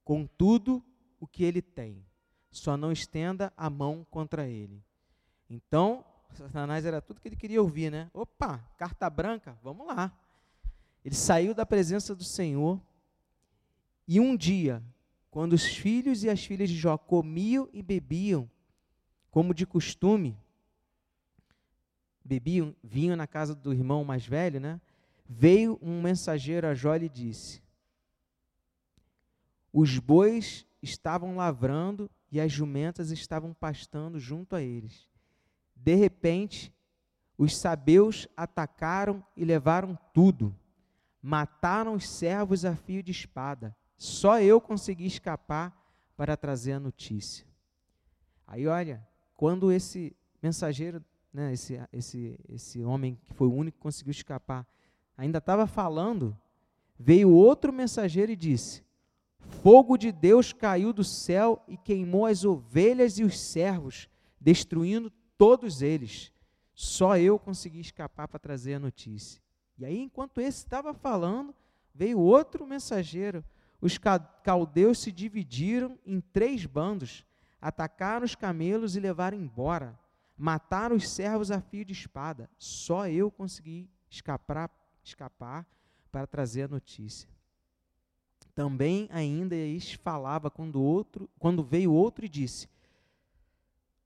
com 0.04 0.26
tudo 0.26 0.84
o 1.20 1.28
que 1.28 1.44
ele 1.44 1.62
tem, 1.62 2.06
só 2.52 2.76
não 2.76 2.92
estenda 2.92 3.54
a 3.56 3.70
mão 3.70 4.06
contra 4.10 4.48
ele. 4.48 4.84
Então 5.50 6.04
Satanás 6.34 6.86
era 6.86 7.02
tudo 7.02 7.20
que 7.20 7.28
ele 7.28 7.36
queria 7.36 7.62
ouvir, 7.62 7.92
né? 7.92 8.10
Opa, 8.14 8.60
carta 8.78 9.10
branca, 9.10 9.58
vamos 9.64 9.88
lá. 9.88 10.12
Ele 11.04 11.16
saiu 11.16 11.54
da 11.54 11.66
presença 11.66 12.14
do 12.14 12.24
Senhor 12.24 12.80
e 14.08 14.20
um 14.20 14.36
dia, 14.36 14.82
quando 15.30 15.54
os 15.54 15.66
filhos 15.66 16.24
e 16.24 16.30
as 16.30 16.44
filhas 16.44 16.70
de 16.70 16.76
Jó 16.76 16.98
comiam 16.98 17.70
e 17.72 17.82
bebiam, 17.82 18.50
como 19.30 19.54
de 19.54 19.66
costume, 19.66 20.38
bebiam, 22.24 22.76
vinham 22.84 23.16
na 23.16 23.28
casa 23.28 23.56
do 23.56 23.72
irmão 23.72 24.04
mais 24.04 24.26
velho, 24.26 24.60
né? 24.60 24.82
Veio 25.28 25.78
um 25.82 26.02
mensageiro 26.02 26.68
a 26.68 26.74
Jó 26.74 26.96
e 26.96 27.08
disse: 27.08 27.62
Os 29.72 30.00
bois 30.00 30.66
estavam 30.82 31.36
lavrando 31.36 32.10
e 32.32 32.40
as 32.40 32.52
jumentas 32.52 33.12
estavam 33.12 33.54
pastando 33.54 34.20
junto 34.20 34.56
a 34.56 34.62
eles. 34.62 35.08
De 35.76 35.96
repente, 35.96 36.74
os 37.38 37.56
sabeus 37.56 38.28
atacaram 38.36 39.24
e 39.36 39.46
levaram 39.46 39.98
tudo. 40.14 40.56
Mataram 41.22 41.94
os 41.94 42.08
servos 42.08 42.66
a 42.66 42.76
fio 42.76 43.02
de 43.02 43.12
espada. 43.12 43.76
Só 43.98 44.40
eu 44.40 44.62
consegui 44.62 45.06
escapar 45.06 45.76
para 46.16 46.38
trazer 46.38 46.74
a 46.74 46.80
notícia. 46.80 47.46
Aí, 48.46 48.68
olha, 48.68 49.06
quando 49.36 49.72
esse 49.72 50.16
mensageiro, 50.42 51.04
né, 51.34 51.54
esse, 51.54 51.80
esse, 51.94 52.40
esse 52.50 52.84
homem 52.84 53.18
que 53.26 53.34
foi 53.34 53.48
o 53.48 53.54
único 53.54 53.78
que 53.78 53.84
conseguiu 53.84 54.12
escapar, 54.12 54.68
ainda 55.18 55.38
estava 55.38 55.68
falando, 55.68 56.38
veio 56.98 57.30
outro 57.30 57.72
mensageiro 57.72 58.32
e 58.32 58.36
disse: 58.36 58.84
Fogo 59.62 59.98
de 59.98 60.12
Deus 60.12 60.54
caiu 60.54 60.94
do 60.94 61.04
céu 61.04 61.62
e 61.68 61.76
queimou 61.78 62.26
as 62.26 62.46
ovelhas 62.46 63.20
e 63.20 63.24
os 63.24 63.40
servos, 63.40 64.08
destruindo 64.40 65.12
todos 65.38 65.82
eles. 65.82 66.32
Só 66.74 67.18
eu 67.18 67.38
consegui 67.38 67.82
escapar 67.82 68.28
para 68.28 68.40
trazer 68.40 68.76
a 68.76 68.80
notícia. 68.80 69.42
E 69.78 69.86
aí, 69.86 70.00
enquanto 70.00 70.40
esse 70.40 70.60
estava 70.60 70.94
falando, 70.94 71.54
veio 71.94 72.20
outro 72.20 72.66
mensageiro. 72.66 73.44
Os 73.82 73.98
caldeus 74.44 75.00
se 75.00 75.12
dividiram 75.12 75.98
em 76.06 76.22
três 76.22 76.66
bandos, 76.66 77.26
atacaram 77.62 78.26
os 78.26 78.36
camelos 78.36 78.96
e 78.96 79.00
levaram 79.00 79.38
embora. 79.38 80.00
Mataram 80.38 80.96
os 80.96 81.10
servos 81.10 81.52
a 81.52 81.60
fio 81.60 81.84
de 81.84 81.92
espada. 81.92 82.50
Só 82.58 83.08
eu 83.10 83.30
consegui 83.30 83.90
escapar, 84.10 84.72
escapar 85.04 85.66
para 86.10 86.26
trazer 86.26 86.64
a 86.64 86.68
notícia. 86.70 87.30
Também 88.60 89.08
ainda 89.10 89.56
eis 89.56 89.94
falava 89.94 90.52
quando 90.52 90.82
outro, 90.82 91.30
quando 91.40 91.64
veio 91.64 91.94
outro 91.94 92.26
e 92.26 92.28
disse: 92.28 92.68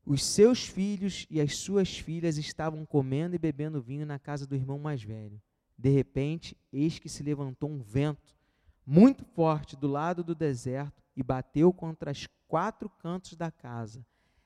os 0.05 0.23
seus 0.23 0.67
filhos 0.67 1.25
e 1.27 1.41
as 1.41 1.55
suas 1.55 1.97
filhas 1.97 2.37
estavam 2.37 2.85
comendo 2.85 3.33
e 3.33 3.39
bebendo 3.39 3.81
vinho 3.81 4.05
na 4.05 4.19
casa 4.19 4.45
do 4.45 4.53
irmão 4.53 4.77
mais 4.77 5.01
velho. 5.01 5.41
De 5.75 5.89
repente, 5.89 6.55
eis 6.71 6.99
que 6.99 7.09
se 7.09 7.23
levantou 7.23 7.67
um 7.67 7.81
vento 7.81 8.37
muito 8.85 9.25
forte 9.25 9.75
do 9.75 9.87
lado 9.87 10.23
do 10.23 10.35
deserto 10.35 11.01
e 11.15 11.23
bateu 11.23 11.73
contra 11.73 12.11
os 12.11 12.27
quatro 12.47 12.87
cantos 12.87 13.35
da 13.35 13.49
casa. 13.49 14.05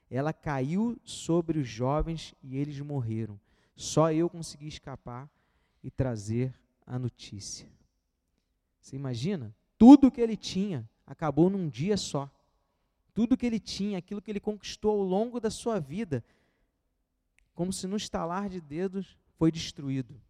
Ela 0.09 0.31
caiu 0.31 0.97
sobre 1.03 1.59
os 1.59 1.67
jovens 1.67 2.33
e 2.41 2.55
eles 2.55 2.79
morreram. 2.79 3.37
Só 3.75 4.09
eu 4.09 4.29
consegui 4.29 4.69
escapar 4.69 5.29
e 5.83 5.91
trazer 5.91 6.57
a 6.85 6.97
notícia. 6.97 7.67
Você 8.79 8.95
imagina? 8.95 9.53
Tudo 9.77 10.11
que 10.11 10.21
ele 10.21 10.35
tinha 10.35 10.89
acabou 11.05 11.49
num 11.49 11.69
dia 11.69 11.97
só 11.97 12.29
tudo 13.17 13.35
que 13.35 13.47
ele 13.47 13.59
tinha, 13.59 13.97
aquilo 13.97 14.21
que 14.21 14.29
ele 14.29 14.39
conquistou 14.39 14.91
ao 14.91 15.03
longo 15.03 15.39
da 15.39 15.49
sua 15.49 15.79
vida, 15.79 16.23
como 17.55 17.73
se 17.73 17.87
no 17.87 17.97
estalar 17.97 18.47
de 18.47 18.61
dedos 18.61 19.17
foi 19.39 19.51
destruído. 19.51 20.21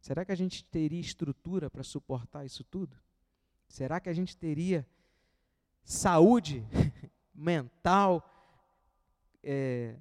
Será 0.00 0.24
que 0.24 0.30
a 0.30 0.36
gente 0.36 0.64
teria 0.66 1.00
estrutura 1.00 1.68
para 1.68 1.82
suportar 1.82 2.44
isso 2.44 2.62
tudo? 2.62 2.96
Será 3.66 3.98
que 3.98 4.08
a 4.08 4.12
gente 4.12 4.36
teria 4.36 4.86
saúde 5.82 6.64
mental, 7.34 8.22
é, 9.42 9.96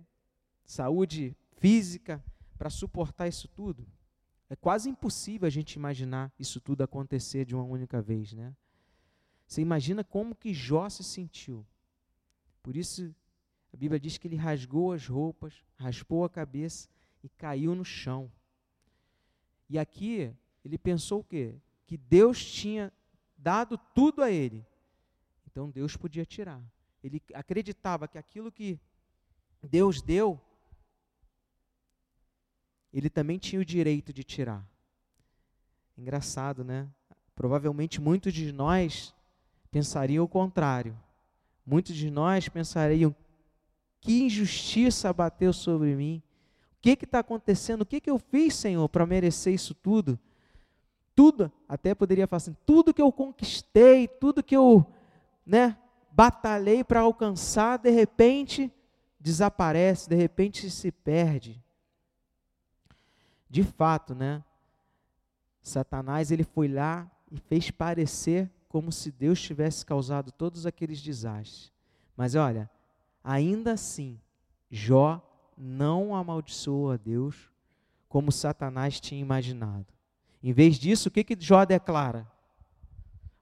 saúde 0.63 1.35
física 1.57 2.23
para 2.55 2.69
suportar 2.69 3.29
isso 3.29 3.47
tudo? 3.47 3.83
É 4.47 4.55
quase 4.55 4.91
impossível 4.91 5.47
a 5.47 5.49
gente 5.49 5.73
imaginar 5.73 6.31
isso 6.37 6.61
tudo 6.61 6.83
acontecer 6.83 7.45
de 7.45 7.55
uma 7.55 7.63
única 7.63 7.99
vez, 7.99 8.31
né? 8.31 8.55
Você 9.51 9.61
imagina 9.61 10.01
como 10.01 10.33
que 10.33 10.53
Jó 10.53 10.87
se 10.87 11.03
sentiu 11.03 11.65
por 12.61 12.75
isso, 12.75 13.13
a 13.73 13.77
Bíblia 13.77 13.99
diz 13.99 14.17
que 14.17 14.27
ele 14.27 14.35
rasgou 14.35 14.93
as 14.93 15.07
roupas, 15.07 15.63
raspou 15.75 16.23
a 16.23 16.29
cabeça 16.29 16.87
e 17.23 17.29
caiu 17.29 17.73
no 17.75 17.83
chão. 17.83 18.31
E 19.69 19.79
aqui, 19.79 20.33
ele 20.63 20.77
pensou 20.77 21.21
o 21.21 21.23
quê? 21.23 21.55
Que 21.87 21.97
Deus 21.97 22.43
tinha 22.43 22.91
dado 23.37 23.77
tudo 23.95 24.21
a 24.21 24.29
ele. 24.29 24.65
Então 25.47 25.69
Deus 25.69 25.95
podia 25.95 26.25
tirar. 26.25 26.61
Ele 27.03 27.21
acreditava 27.33 28.07
que 28.07 28.17
aquilo 28.17 28.51
que 28.51 28.79
Deus 29.63 30.01
deu, 30.01 30.39
ele 32.93 33.09
também 33.09 33.39
tinha 33.39 33.61
o 33.61 33.65
direito 33.65 34.13
de 34.13 34.23
tirar. 34.23 34.65
Engraçado, 35.97 36.63
né? 36.63 36.89
Provavelmente 37.35 37.99
muitos 37.99 38.33
de 38.33 38.51
nós 38.51 39.15
pensariam 39.71 40.23
o 40.23 40.27
contrário. 40.27 40.95
Muitos 41.65 41.95
de 41.95 42.11
nós 42.11 42.49
pensariam: 42.49 43.15
que 44.01 44.23
injustiça 44.23 45.11
bateu 45.13 45.53
sobre 45.53 45.95
mim? 45.95 46.21
O 46.77 46.81
que 46.81 46.91
está 46.91 47.19
acontecendo? 47.19 47.81
O 47.81 47.85
que, 47.85 48.01
que 48.01 48.09
eu 48.09 48.19
fiz, 48.19 48.55
Senhor, 48.55 48.89
para 48.89 49.05
merecer 49.05 49.53
isso 49.53 49.73
tudo? 49.73 50.19
Tudo, 51.15 51.51
até 51.67 51.95
poderia 51.95 52.27
falar 52.27 52.37
assim: 52.37 52.57
tudo 52.65 52.93
que 52.93 53.01
eu 53.01 53.11
conquistei, 53.11 54.07
tudo 54.07 54.43
que 54.43 54.55
eu 54.55 54.85
né, 55.45 55.77
batalhei 56.11 56.83
para 56.83 57.01
alcançar, 57.01 57.77
de 57.77 57.89
repente 57.89 58.71
desaparece, 59.19 60.09
de 60.09 60.15
repente 60.15 60.69
se 60.69 60.91
perde. 60.91 61.63
De 63.49 63.63
fato, 63.63 64.15
né? 64.15 64.43
Satanás 65.61 66.31
ele 66.31 66.43
foi 66.43 66.67
lá 66.67 67.09
e 67.31 67.37
fez 67.37 67.69
parecer 67.69 68.49
como 68.71 68.89
se 68.89 69.11
Deus 69.11 69.41
tivesse 69.41 69.85
causado 69.85 70.31
todos 70.31 70.65
aqueles 70.65 71.01
desastres. 71.01 71.73
Mas 72.15 72.35
olha, 72.35 72.71
ainda 73.21 73.73
assim, 73.73 74.17
Jó 74.69 75.21
não 75.57 76.15
amaldiçoou 76.15 76.89
a 76.89 76.95
Deus 76.95 77.51
como 78.07 78.31
Satanás 78.31 78.97
tinha 78.97 79.19
imaginado. 79.19 79.87
Em 80.41 80.53
vez 80.53 80.79
disso, 80.79 81.09
o 81.09 81.11
que, 81.11 81.21
que 81.21 81.35
Jó 81.37 81.65
declara? 81.65 82.25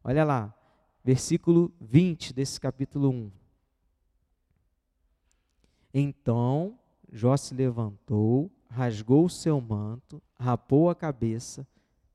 Olha 0.04 0.24
lá, 0.24 0.52
versículo 1.04 1.72
20 1.80 2.34
desse 2.34 2.60
capítulo 2.60 3.12
1. 3.12 3.32
Então 5.94 6.76
Jó 7.12 7.38
se 7.38 7.54
levantou, 7.54 8.50
rasgou 8.68 9.26
o 9.26 9.30
seu 9.30 9.62
manto, 9.62 10.20
rapou 10.40 10.90
a 10.90 10.96
cabeça, 10.96 11.68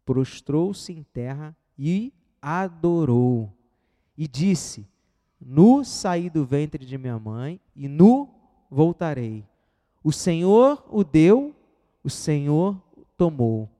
prostrou-se 0.04 0.92
em 0.92 1.04
terra 1.04 1.56
e 1.78 2.12
adorou. 2.44 3.50
E 4.16 4.28
disse: 4.28 4.86
Nu 5.40 5.82
saí 5.82 6.28
do 6.28 6.44
ventre 6.44 6.84
de 6.84 6.98
minha 6.98 7.18
mãe 7.18 7.58
e 7.74 7.88
nu 7.88 8.28
voltarei. 8.70 9.44
O 10.02 10.12
Senhor 10.12 10.84
o 10.90 11.02
deu, 11.02 11.56
o 12.02 12.10
Senhor 12.10 12.76
o 12.94 13.04
tomou. 13.16 13.70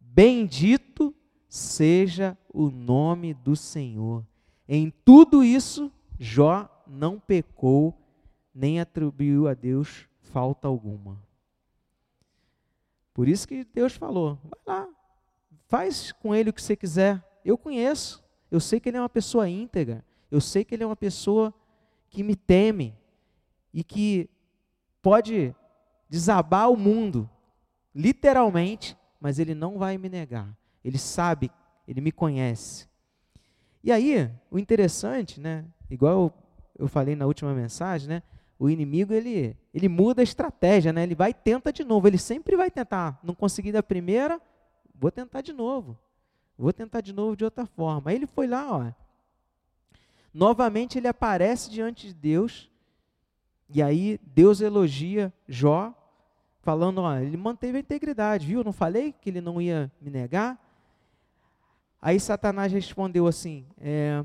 Bendito 0.00 1.12
seja 1.48 2.38
o 2.48 2.70
nome 2.70 3.34
do 3.34 3.56
Senhor. 3.56 4.24
Em 4.68 4.92
tudo 5.04 5.42
isso, 5.42 5.90
Jó 6.18 6.70
não 6.86 7.18
pecou, 7.18 7.92
nem 8.54 8.80
atribuiu 8.80 9.48
a 9.48 9.54
Deus 9.54 10.06
falta 10.22 10.68
alguma. 10.68 11.20
Por 13.12 13.28
isso 13.28 13.46
que 13.46 13.64
Deus 13.64 13.94
falou: 13.94 14.38
vai 14.44 14.60
lá, 14.66 14.88
faz 15.66 16.12
com 16.12 16.32
ele 16.34 16.50
o 16.50 16.52
que 16.52 16.62
você 16.62 16.76
quiser. 16.76 17.22
Eu 17.44 17.58
conheço, 17.58 18.24
eu 18.50 18.60
sei 18.60 18.80
que 18.80 18.88
ele 18.88 18.96
é 18.96 19.00
uma 19.00 19.08
pessoa 19.08 19.48
íntegra, 19.48 20.04
eu 20.30 20.40
sei 20.40 20.64
que 20.64 20.74
ele 20.74 20.82
é 20.82 20.86
uma 20.86 20.96
pessoa 20.96 21.52
que 22.08 22.22
me 22.22 22.34
teme 22.34 22.96
e 23.72 23.84
que 23.84 24.28
pode 25.02 25.54
desabar 26.08 26.70
o 26.70 26.76
mundo, 26.76 27.28
literalmente, 27.94 28.96
mas 29.20 29.38
ele 29.38 29.54
não 29.54 29.78
vai 29.78 29.98
me 29.98 30.08
negar. 30.08 30.56
Ele 30.84 30.98
sabe, 30.98 31.50
ele 31.86 32.00
me 32.00 32.12
conhece. 32.12 32.88
E 33.82 33.92
aí, 33.92 34.30
o 34.50 34.58
interessante, 34.58 35.40
né, 35.40 35.64
igual 35.90 36.12
eu, 36.14 36.32
eu 36.84 36.88
falei 36.88 37.14
na 37.14 37.26
última 37.26 37.52
mensagem, 37.52 38.08
né, 38.08 38.22
o 38.58 38.70
inimigo 38.70 39.12
ele, 39.12 39.56
ele 39.72 39.88
muda 39.88 40.22
a 40.22 40.24
estratégia, 40.24 40.92
né? 40.92 41.02
Ele 41.02 41.14
vai 41.14 41.30
e 41.30 41.34
tenta 41.34 41.72
de 41.72 41.84
novo. 41.84 42.06
Ele 42.06 42.18
sempre 42.18 42.56
vai 42.56 42.70
tentar. 42.70 43.18
Não 43.22 43.34
conseguir 43.34 43.72
da 43.72 43.82
primeira, 43.82 44.40
vou 44.94 45.10
tentar 45.10 45.40
de 45.40 45.52
novo. 45.52 45.98
Vou 46.58 46.72
tentar 46.72 47.00
de 47.00 47.12
novo 47.12 47.36
de 47.36 47.44
outra 47.44 47.66
forma. 47.66 48.10
Aí 48.10 48.16
ele 48.16 48.26
foi 48.26 48.46
lá, 48.46 48.70
ó. 48.70 48.92
Novamente 50.32 50.98
ele 50.98 51.08
aparece 51.08 51.70
diante 51.70 52.08
de 52.08 52.14
Deus. 52.14 52.70
E 53.68 53.82
aí 53.82 54.18
Deus 54.22 54.60
elogia 54.60 55.32
Jó, 55.48 55.94
falando, 56.60 57.02
ó, 57.02 57.16
ele 57.18 57.36
manteve 57.36 57.78
a 57.78 57.80
integridade, 57.80 58.46
viu? 58.46 58.64
Não 58.64 58.72
falei 58.72 59.12
que 59.12 59.30
ele 59.30 59.40
não 59.40 59.60
ia 59.60 59.90
me 60.00 60.10
negar? 60.10 60.58
Aí 62.00 62.20
Satanás 62.20 62.72
respondeu 62.72 63.26
assim: 63.26 63.66
é, 63.78 64.24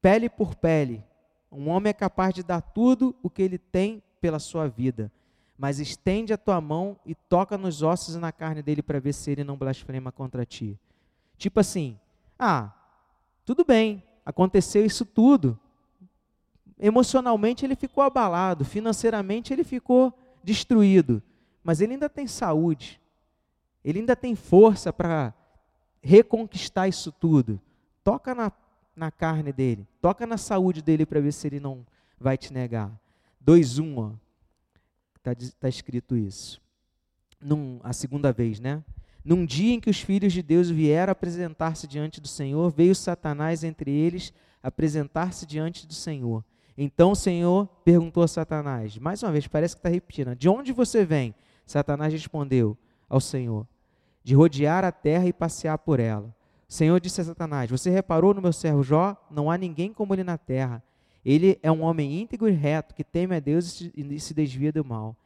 pele 0.00 0.28
por 0.28 0.54
pele, 0.54 1.02
um 1.50 1.68
homem 1.68 1.90
é 1.90 1.94
capaz 1.94 2.34
de 2.34 2.42
dar 2.42 2.60
tudo 2.60 3.16
o 3.22 3.30
que 3.30 3.42
ele 3.42 3.58
tem 3.58 4.02
pela 4.20 4.38
sua 4.38 4.68
vida, 4.68 5.10
mas 5.58 5.78
estende 5.78 6.32
a 6.32 6.38
tua 6.38 6.60
mão 6.60 6.98
e 7.04 7.14
toca 7.14 7.56
nos 7.56 7.82
ossos 7.82 8.14
e 8.14 8.18
na 8.18 8.30
carne 8.30 8.62
dele 8.62 8.82
para 8.82 9.00
ver 9.00 9.12
se 9.12 9.30
ele 9.30 9.42
não 9.42 9.56
blasfema 9.56 10.12
contra 10.12 10.44
ti. 10.44 10.78
Tipo 11.36 11.60
assim, 11.60 11.98
ah, 12.38 12.72
tudo 13.44 13.64
bem, 13.64 14.02
aconteceu 14.24 14.84
isso 14.84 15.04
tudo. 15.04 15.58
Emocionalmente 16.78 17.64
ele 17.64 17.76
ficou 17.76 18.02
abalado, 18.02 18.64
financeiramente 18.64 19.52
ele 19.52 19.64
ficou 19.64 20.12
destruído, 20.42 21.22
mas 21.62 21.80
ele 21.80 21.94
ainda 21.94 22.08
tem 22.08 22.26
saúde, 22.26 23.00
ele 23.84 24.00
ainda 24.00 24.14
tem 24.14 24.34
força 24.34 24.92
para 24.92 25.32
reconquistar 26.02 26.86
isso 26.86 27.10
tudo. 27.10 27.60
Toca 28.04 28.34
na, 28.34 28.52
na 28.94 29.10
carne 29.10 29.52
dele, 29.52 29.86
toca 30.00 30.26
na 30.26 30.36
saúde 30.36 30.82
dele 30.82 31.06
para 31.06 31.20
ver 31.20 31.32
se 31.32 31.46
ele 31.46 31.60
não 31.60 31.84
vai 32.18 32.36
te 32.36 32.52
negar. 32.52 32.90
2:1, 33.44 33.98
ó. 33.98 34.12
Está 35.16 35.34
tá 35.58 35.68
escrito 35.68 36.16
isso. 36.16 36.60
Num, 37.40 37.80
a 37.82 37.92
segunda 37.92 38.32
vez, 38.32 38.60
né? 38.60 38.82
Num 39.26 39.44
dia 39.44 39.74
em 39.74 39.80
que 39.80 39.90
os 39.90 40.00
filhos 40.00 40.32
de 40.32 40.40
Deus 40.40 40.70
vieram 40.70 41.10
apresentar-se 41.10 41.88
diante 41.88 42.20
do 42.20 42.28
Senhor, 42.28 42.70
veio 42.70 42.94
Satanás 42.94 43.64
entre 43.64 43.90
eles 43.90 44.32
apresentar-se 44.62 45.44
diante 45.44 45.84
do 45.84 45.94
Senhor. 45.94 46.44
Então 46.78 47.10
o 47.10 47.16
Senhor 47.16 47.66
perguntou 47.84 48.22
a 48.22 48.28
Satanás, 48.28 48.96
mais 48.98 49.24
uma 49.24 49.32
vez, 49.32 49.48
parece 49.48 49.74
que 49.74 49.80
está 49.80 49.88
repetindo: 49.88 50.36
De 50.36 50.48
onde 50.48 50.72
você 50.72 51.04
vem? 51.04 51.34
Satanás 51.66 52.12
respondeu 52.12 52.78
ao 53.08 53.20
Senhor: 53.20 53.66
de 54.22 54.32
rodear 54.36 54.84
a 54.84 54.92
terra 54.92 55.26
e 55.26 55.32
passear 55.32 55.76
por 55.78 55.98
ela. 55.98 56.32
O 56.68 56.72
Senhor 56.72 57.00
disse 57.00 57.20
a 57.20 57.24
Satanás: 57.24 57.68
Você 57.68 57.90
reparou 57.90 58.32
no 58.32 58.40
meu 58.40 58.52
servo 58.52 58.84
Jó? 58.84 59.16
Não 59.28 59.50
há 59.50 59.58
ninguém 59.58 59.92
como 59.92 60.14
ele 60.14 60.22
na 60.22 60.38
terra. 60.38 60.80
Ele 61.24 61.58
é 61.64 61.72
um 61.72 61.82
homem 61.82 62.20
íntegro 62.20 62.48
e 62.48 62.52
reto, 62.52 62.94
que 62.94 63.02
teme 63.02 63.34
a 63.34 63.40
Deus 63.40 63.80
e 63.92 64.20
se 64.20 64.32
desvia 64.32 64.72
do 64.72 64.84
mal. 64.84 65.16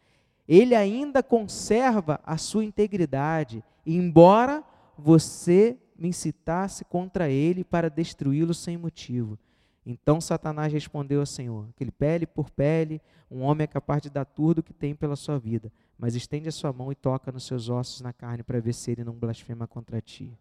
Ele 0.48 0.74
ainda 0.74 1.22
conserva 1.22 2.18
a 2.24 2.36
sua 2.36 2.64
integridade, 2.64 3.62
embora 3.86 4.62
você 4.96 5.78
me 5.96 6.08
incitasse 6.08 6.84
contra 6.84 7.28
ele 7.28 7.64
para 7.64 7.90
destruí-lo 7.90 8.54
sem 8.54 8.76
motivo. 8.76 9.38
Então 9.84 10.20
Satanás 10.20 10.72
respondeu 10.72 11.20
ao 11.20 11.26
Senhor: 11.26 11.66
Aquele 11.70 11.90
pele 11.90 12.26
por 12.26 12.50
pele, 12.50 13.00
um 13.30 13.42
homem 13.42 13.64
é 13.64 13.66
capaz 13.66 14.02
de 14.02 14.10
dar 14.10 14.24
tudo 14.24 14.58
o 14.58 14.62
que 14.62 14.72
tem 14.72 14.94
pela 14.94 15.16
sua 15.16 15.38
vida 15.38 15.70
mas 16.00 16.14
estende 16.14 16.48
a 16.48 16.52
sua 16.52 16.72
mão 16.72 16.90
e 16.90 16.94
toca 16.94 17.30
nos 17.30 17.44
seus 17.44 17.68
ossos 17.68 18.00
na 18.00 18.10
carne 18.10 18.42
para 18.42 18.58
ver 18.58 18.72
se 18.72 18.90
ele 18.90 19.04
não 19.04 19.12
blasfema 19.12 19.66
contra 19.66 20.00
ti. 20.00 20.32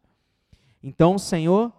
Então 0.82 1.16
o 1.16 1.20
Senhor 1.20 1.74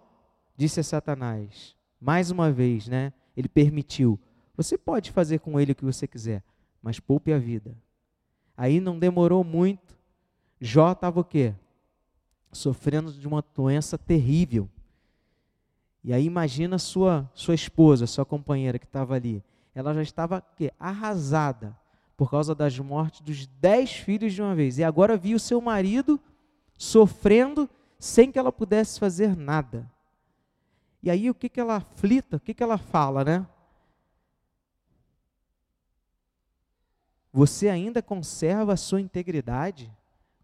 disse 0.55 0.79
a 0.79 0.83
Satanás, 0.83 1.75
mais 1.99 2.29
uma 2.29 2.51
vez, 2.51 2.87
né? 2.87 3.11
Ele 3.35 3.49
permitiu. 3.49 4.19
Você 4.55 4.77
pode 4.77 5.09
fazer 5.09 5.39
com 5.39 5.59
ele 5.59 5.71
o 5.71 5.75
que 5.75 5.83
você 5.83 6.05
quiser, 6.05 6.43
mas 6.79 6.99
poupe 6.99 7.33
a 7.33 7.39
vida. 7.39 7.75
Aí 8.55 8.79
não 8.79 8.99
demorou 8.99 9.43
muito. 9.43 9.90
Jó 10.63 10.91
estava 10.91 11.19
o 11.19 11.23
quê? 11.23 11.55
Sofrendo 12.51 13.11
de 13.11 13.27
uma 13.27 13.43
doença 13.55 13.97
terrível. 13.97 14.69
E 16.03 16.13
aí 16.13 16.23
imagina 16.23 16.77
sua 16.77 17.27
sua 17.33 17.55
esposa, 17.55 18.05
sua 18.05 18.23
companheira 18.23 18.77
que 18.77 18.85
estava 18.85 19.15
ali. 19.15 19.43
Ela 19.73 19.93
já 19.95 20.03
estava 20.03 20.39
quê? 20.39 20.71
arrasada 20.79 21.75
por 22.15 22.29
causa 22.29 22.53
das 22.53 22.77
mortes 22.77 23.21
dos 23.21 23.47
dez 23.47 23.91
filhos 23.91 24.33
de 24.33 24.41
uma 24.41 24.53
vez. 24.53 24.77
E 24.77 24.83
agora 24.83 25.17
viu 25.17 25.39
seu 25.39 25.59
marido 25.59 26.19
sofrendo 26.77 27.67
sem 27.97 28.31
que 28.31 28.37
ela 28.37 28.51
pudesse 28.51 28.99
fazer 28.99 29.35
nada. 29.35 29.91
E 31.01 31.09
aí 31.09 31.27
o 31.27 31.33
que, 31.33 31.49
que 31.49 31.59
ela 31.59 31.77
aflita, 31.77 32.37
o 32.37 32.39
que, 32.39 32.53
que 32.53 32.61
ela 32.61 32.77
fala, 32.77 33.23
né? 33.23 33.47
Você 37.33 37.67
ainda 37.69 38.01
conserva 38.03 38.73
a 38.73 38.77
sua 38.77 39.01
integridade? 39.01 39.91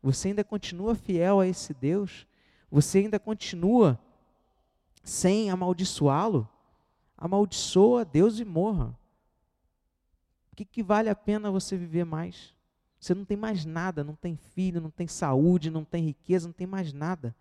Você 0.07 0.29
ainda 0.29 0.43
continua 0.43 0.95
fiel 0.95 1.39
a 1.39 1.47
esse 1.47 1.73
Deus? 1.73 2.27
Você 2.71 2.99
ainda 2.99 3.19
continua 3.19 3.99
sem 5.03 5.49
amaldiçoá-lo? 5.49 6.47
Amaldiçoa 7.17 8.03
Deus 8.03 8.39
e 8.39 8.45
morra 8.45 8.95
que, 10.57 10.65
que 10.65 10.83
vale 10.83 11.07
a 11.07 11.15
pena 11.15 11.51
você 11.51 11.77
viver 11.77 12.03
mais? 12.03 12.55
Você 12.99 13.13
não 13.13 13.23
tem 13.23 13.37
mais 13.37 13.63
nada, 13.63 14.03
não 14.03 14.15
tem 14.15 14.35
filho, 14.35 14.81
não 14.81 14.89
tem 14.89 15.07
saúde, 15.07 15.69
não 15.69 15.85
tem 15.85 16.03
riqueza, 16.03 16.47
não 16.47 16.53
tem 16.53 16.65
mais 16.65 16.91
nada. 16.91 17.35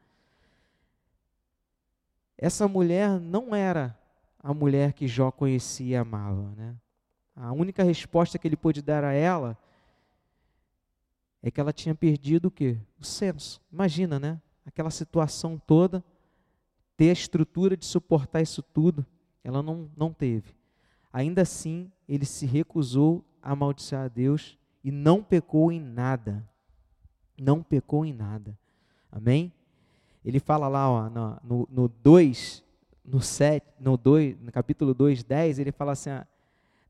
Essa 2.37 2.69
mulher 2.69 3.19
não 3.19 3.55
era 3.55 3.99
a 4.39 4.53
mulher 4.53 4.93
que 4.93 5.09
Jó 5.09 5.31
conhecia 5.31 5.87
e 5.87 5.97
amava. 5.97 6.53
Né? 6.55 6.77
A 7.35 7.53
única 7.53 7.83
resposta 7.83 8.39
que 8.39 8.47
ele 8.47 8.57
pôde 8.57 8.83
dar 8.83 9.03
a 9.03 9.15
ela 9.15 9.57
é 11.47 11.51
que 11.53 11.61
ela 11.61 11.73
tinha 11.73 11.95
perdido 11.95 12.47
o 12.47 12.51
quê? 12.51 12.77
O 13.01 13.05
senso. 13.05 13.63
Imagina, 13.73 14.19
né? 14.19 14.43
Aquela 14.67 14.91
situação 14.91 15.63
toda, 15.65 16.05
ter 16.97 17.11
a 17.11 17.13
estrutura 17.13 17.77
de 17.77 17.85
suportar 17.87 18.43
isso 18.43 18.65
tudo, 18.65 19.07
ela 19.45 19.63
não, 19.63 19.89
não 19.97 20.13
teve. 20.13 20.57
Ainda 21.13 21.43
assim, 21.43 21.89
ele 22.09 22.25
se 22.25 22.47
recusou 22.47 23.25
a 23.41 23.53
amaldiçoar 23.53 24.07
a 24.07 24.09
Deus 24.09 24.59
e 24.83 24.91
não 24.91 25.23
pecou 25.23 25.71
em 25.71 25.79
nada. 25.79 26.45
Não 27.39 27.63
pecou 27.63 28.05
em 28.05 28.13
nada. 28.13 28.59
Amém? 29.09 29.53
Ele 30.25 30.41
fala 30.41 30.67
lá 30.67 30.91
ó, 30.91 31.09
no 31.45 31.89
2, 32.03 32.65
no, 33.05 33.21
7, 33.21 33.65
no, 33.79 33.97
2, 33.97 34.41
no 34.41 34.51
capítulo 34.51 34.93
2, 34.93 35.23
10, 35.23 35.61
ele 35.61 35.71
fala 35.71 35.93
assim: 35.93 36.11
ah, 36.11 36.27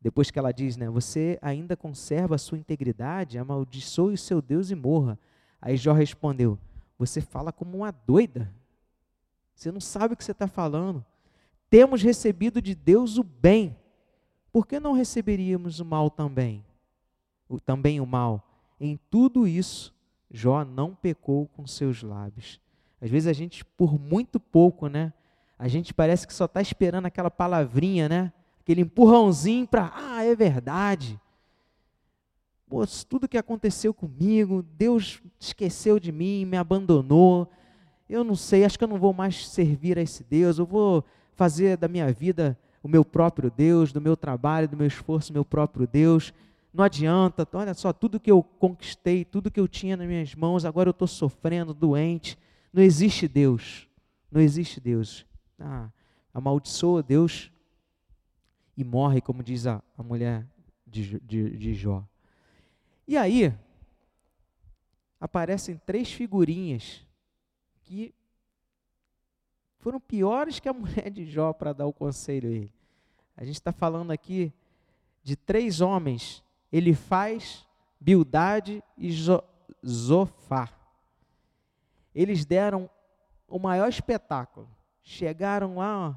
depois 0.07 0.31
que 0.31 0.39
ela 0.39 0.53
diz, 0.53 0.77
né, 0.77 0.89
você 0.89 1.37
ainda 1.43 1.77
conserva 1.77 2.37
a 2.37 2.39
sua 2.39 2.57
integridade, 2.57 3.39
amaldiçoe 3.39 4.15
o 4.15 4.17
seu 4.17 4.41
Deus 4.41 4.71
e 4.71 4.75
morra. 4.77 5.19
Aí 5.61 5.77
Jó 5.77 5.93
respondeu: 5.93 6.57
Você 6.97 7.21
fala 7.21 7.51
como 7.51 7.79
uma 7.79 7.91
doida. 7.91 8.49
Você 9.53 9.73
não 9.73 9.81
sabe 9.81 10.15
o 10.15 10.17
que 10.17 10.23
você 10.23 10.31
está 10.31 10.47
falando. 10.47 11.05
Temos 11.69 12.05
recebido 12.05 12.63
de 12.63 12.73
Deus 12.73 13.19
o 13.19 13.25
bem. 13.25 13.77
Por 14.53 14.65
que 14.65 14.79
não 14.79 14.93
receberíamos 14.93 15.81
o 15.81 15.85
mal 15.85 16.09
também? 16.09 16.65
O, 17.49 17.59
também 17.59 18.01
o 18.01 18.07
mal. 18.07 18.49
Em 18.79 18.97
tudo 19.11 19.45
isso, 19.45 19.93
Jó 20.31 20.65
não 20.65 20.95
pecou 20.95 21.49
com 21.49 21.67
seus 21.67 22.05
lábios. 22.05 22.61
Às 23.01 23.11
vezes 23.11 23.27
a 23.27 23.33
gente, 23.33 23.65
por 23.65 23.99
muito 23.99 24.39
pouco, 24.39 24.87
né? 24.87 25.13
A 25.59 25.67
gente 25.67 25.93
parece 25.93 26.29
que 26.29 26.33
só 26.33 26.45
está 26.45 26.63
esperando 26.63 27.07
aquela 27.07 27.29
palavrinha, 27.29 28.09
né? 28.09 28.33
Aquele 28.67 28.81
empurrãozinho 28.81 29.65
para, 29.65 29.93
ah, 29.95 30.25
é 30.25 30.35
verdade. 30.35 31.21
Pô, 32.67 32.85
tudo 33.09 33.29
que 33.29 33.39
aconteceu 33.39 33.95
comigo, 33.95 34.61
Deus 34.77 35.23
esqueceu 35.39 36.01
de 36.01 36.11
mim, 36.11 36.45
me 36.45 36.57
abandonou. 36.57 37.49
Eu 38.11 38.25
não 38.25 38.35
sei, 38.35 38.65
acho 38.65 38.77
que 38.77 38.83
eu 38.83 38.89
não 38.89 38.99
vou 38.99 39.13
mais 39.13 39.49
servir 39.49 39.97
a 39.97 40.03
esse 40.03 40.25
Deus. 40.25 40.59
Eu 40.59 40.67
vou 40.67 41.05
fazer 41.37 41.77
da 41.77 41.87
minha 41.87 42.13
vida 42.13 42.59
o 42.83 42.89
meu 42.89 43.05
próprio 43.05 43.53
Deus, 43.57 43.93
do 43.93 44.01
meu 44.01 44.17
trabalho, 44.17 44.67
do 44.67 44.77
meu 44.77 44.89
esforço, 44.89 45.33
meu 45.33 45.45
próprio 45.45 45.87
Deus. 45.87 46.35
Não 46.75 46.83
adianta, 46.83 47.47
olha 47.53 47.73
só, 47.73 47.93
tudo 47.93 48.19
que 48.19 48.33
eu 48.33 48.43
conquistei, 48.43 49.25
tudo 49.25 49.49
que 49.49 49.61
eu 49.61 49.69
tinha 49.69 49.97
nas 49.97 50.09
minhas 50.09 50.35
mãos, 50.35 50.65
agora 50.65 50.89
eu 50.89 50.91
estou 50.91 51.07
sofrendo, 51.07 51.73
doente. 51.73 52.37
Não 52.73 52.83
existe 52.83 53.29
Deus. 53.29 53.87
Não 54.29 54.41
existe 54.41 54.81
Deus. 54.81 55.25
Ah, 55.57 55.89
amaldiçoa 56.35 57.01
Deus 57.01 57.53
e 58.77 58.85
morre, 58.85 59.21
como 59.21 59.43
diz 59.43 59.67
a, 59.67 59.83
a 59.97 60.03
mulher 60.03 60.47
de, 60.87 61.19
de, 61.21 61.57
de 61.57 61.75
Jó. 61.75 62.05
E 63.09 63.17
aí, 63.17 63.55
aparecem 65.21 65.77
três 65.87 66.13
figurinhas 66.13 67.07
que 67.83 68.15
foram 69.79 70.01
piores 70.01 70.59
que 70.59 70.69
a 70.69 70.73
mulher 70.75 71.11
de 71.11 71.25
Jó 71.25 71.53
para 71.53 71.73
dar 71.73 71.87
o 71.87 71.93
conselho 71.93 72.49
a 72.49 72.53
ele. 72.53 72.75
A 73.37 73.45
gente 73.45 73.57
está 73.57 73.73
falando 73.73 74.11
aqui 74.11 74.53
de 75.23 75.37
três 75.37 75.81
homens, 75.81 76.43
ele 76.73 76.95
faz 76.95 77.67
Bildade 78.01 78.83
e 78.97 79.11
Zofar. 79.85 80.73
Eles 82.15 82.45
deram 82.45 82.89
o 83.49 83.59
maior 83.59 83.89
espetáculo. 83.89 84.69
Chegaram 85.03 85.77
lá 85.77 86.11
ó, 86.11 86.15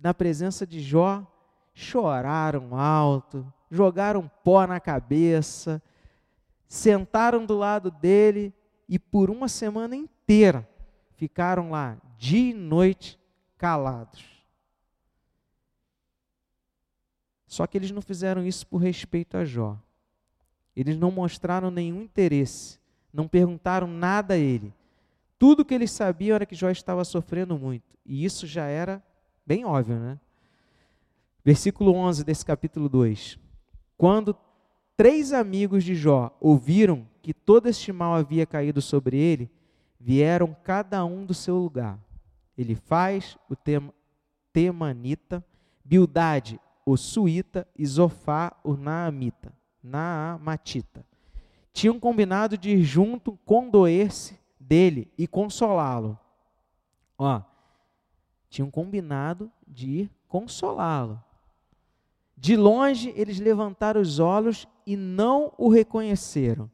na 0.00 0.12
presença 0.12 0.66
de 0.66 0.80
Jó, 0.80 1.26
choraram 1.74 2.76
alto, 2.76 3.50
jogaram 3.70 4.30
pó 4.44 4.66
na 4.66 4.78
cabeça, 4.78 5.82
sentaram 6.68 7.44
do 7.44 7.56
lado 7.56 7.90
dele 7.90 8.52
e 8.88 8.98
por 8.98 9.30
uma 9.30 9.48
semana 9.48 9.96
inteira 9.96 10.68
ficaram 11.16 11.70
lá, 11.70 11.96
dia 12.18 12.50
e 12.50 12.54
noite, 12.54 13.18
calados. 13.56 14.24
Só 17.46 17.66
que 17.66 17.76
eles 17.76 17.90
não 17.90 18.02
fizeram 18.02 18.46
isso 18.46 18.66
por 18.66 18.78
respeito 18.78 19.36
a 19.36 19.44
Jó. 19.44 19.78
Eles 20.74 20.96
não 20.96 21.10
mostraram 21.10 21.70
nenhum 21.70 22.02
interesse, 22.02 22.80
não 23.12 23.28
perguntaram 23.28 23.86
nada 23.86 24.34
a 24.34 24.38
ele. 24.38 24.72
Tudo 25.38 25.64
que 25.64 25.74
eles 25.74 25.90
sabiam 25.90 26.34
era 26.34 26.46
que 26.46 26.54
Jó 26.54 26.70
estava 26.70 27.04
sofrendo 27.04 27.58
muito. 27.58 27.96
E 28.06 28.24
isso 28.24 28.46
já 28.46 28.64
era 28.64 29.02
bem 29.46 29.64
óbvio, 29.64 29.98
né? 29.98 30.18
Versículo 31.44 31.92
11 31.92 32.24
desse 32.24 32.44
capítulo 32.44 32.88
2. 32.88 33.36
Quando 33.96 34.36
três 34.96 35.32
amigos 35.32 35.82
de 35.82 35.94
Jó 35.94 36.36
ouviram 36.40 37.06
que 37.20 37.34
todo 37.34 37.68
este 37.68 37.92
mal 37.92 38.14
havia 38.14 38.46
caído 38.46 38.80
sobre 38.80 39.16
ele, 39.16 39.50
vieram 39.98 40.56
cada 40.62 41.04
um 41.04 41.26
do 41.26 41.34
seu 41.34 41.56
lugar. 41.56 41.98
Ele 42.56 42.76
faz 42.76 43.36
o 43.48 43.56
Temanita, 44.52 45.44
Bildade, 45.84 46.60
o 46.86 46.96
Suíta 46.96 47.66
e 47.76 47.84
Zofá, 47.86 48.56
o 48.62 48.76
Naamita, 48.76 49.52
Naamatita. 49.82 51.04
Tinham 51.72 51.98
combinado 51.98 52.56
de 52.56 52.70
ir 52.70 52.82
junto, 52.82 53.36
condoer-se 53.44 54.38
dele 54.60 55.10
e 55.18 55.26
consolá-lo. 55.26 56.16
Ó, 57.18 57.40
tinham 58.48 58.70
combinado 58.70 59.50
de 59.66 59.90
ir 59.90 60.10
consolá-lo. 60.28 61.20
De 62.42 62.56
longe 62.56 63.12
eles 63.14 63.38
levantaram 63.38 64.00
os 64.00 64.18
olhos 64.18 64.66
e 64.84 64.96
não 64.96 65.54
o 65.56 65.68
reconheceram. 65.68 66.68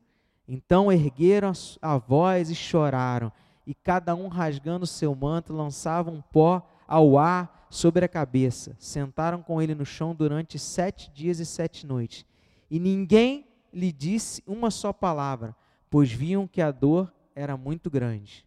Então 0.49 0.91
ergueram 0.91 1.53
a 1.83 1.99
voz 1.99 2.49
e 2.49 2.55
choraram, 2.55 3.31
e 3.67 3.75
cada 3.75 4.15
um 4.15 4.29
rasgando 4.29 4.87
seu 4.87 5.15
manto 5.15 5.53
lançava 5.53 6.11
um 6.11 6.23
pó 6.23 6.67
ao 6.87 7.19
ar 7.19 7.67
sobre 7.69 8.03
a 8.03 8.09
cabeça. 8.09 8.77
Sentaram 8.79 9.43
com 9.43 9.61
ele 9.61 9.75
no 9.75 9.85
chão 9.85 10.15
durante 10.15 10.59
sete 10.59 11.11
dias 11.11 11.39
e 11.39 11.45
sete 11.45 11.87
noites. 11.87 12.25
E 12.71 12.81
ninguém 12.81 13.47
lhe 13.71 13.93
disse 13.93 14.43
uma 14.47 14.71
só 14.71 14.91
palavra, 14.91 15.55
pois 15.91 16.11
viam 16.11 16.49
que 16.49 16.63
a 16.63 16.71
dor 16.71 17.13
era 17.35 17.59
muito 17.59 17.91
grande. 17.91 18.43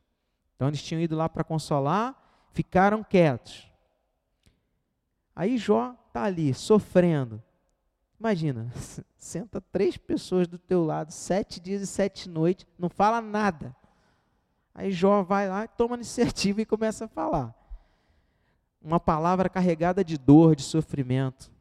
Então 0.56 0.70
eles 0.70 0.82
tinham 0.82 1.00
ido 1.00 1.16
lá 1.16 1.30
para 1.30 1.44
consolar, 1.44 2.16
ficaram 2.52 3.04
quietos. 3.04 3.72
Aí 5.36 5.56
Jó 5.56 6.01
está 6.12 6.24
ali, 6.24 6.54
sofrendo. 6.54 7.42
Imagina, 8.20 8.72
senta 9.18 9.60
três 9.60 9.98
pessoas 9.98 10.48
do 10.48 10.60
teu 10.60 10.84
lado, 10.84 11.12
sete 11.12 11.60
dias 11.60 11.82
e 11.82 11.88
sete 11.88 12.30
noites, 12.30 12.68
não 12.78 12.90
fala 12.90 13.22
nada. 13.22 13.76
Aí 14.76 14.92
Jó 14.92 15.24
vai 15.24 15.50
lá, 15.50 15.68
toma 15.68 15.96
iniciativa 15.96 16.62
e 16.62 16.66
começa 16.66 17.06
a 17.06 17.08
falar. 17.08 17.56
Uma 18.82 19.00
palavra 19.00 19.50
carregada 19.50 20.04
de 20.04 20.18
dor, 20.18 20.56
de 20.56 20.64
sofrimento. 20.64 21.52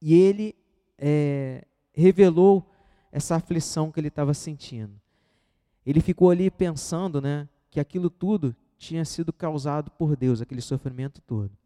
E 0.00 0.14
ele 0.14 0.54
é, 0.98 1.64
revelou 1.92 2.68
essa 3.12 3.36
aflição 3.36 3.92
que 3.92 4.00
ele 4.00 4.08
estava 4.08 4.34
sentindo. 4.34 5.00
Ele 5.84 6.00
ficou 6.00 6.30
ali 6.30 6.50
pensando 6.50 7.20
né, 7.20 7.48
que 7.70 7.80
aquilo 7.80 8.10
tudo 8.10 8.54
tinha 8.78 9.04
sido 9.04 9.32
causado 9.32 9.90
por 9.92 10.16
Deus, 10.16 10.40
aquele 10.40 10.60
sofrimento 10.60 11.20
todo 11.20 11.56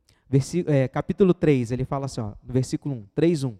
é, 0.66 0.86
capítulo 0.86 1.34
3, 1.34 1.72
ele 1.72 1.84
fala 1.84 2.06
assim, 2.06 2.20
ó, 2.20 2.34
no 2.42 2.52
versículo 2.52 2.94
1, 2.94 3.06
3, 3.14 3.44
1. 3.44 3.56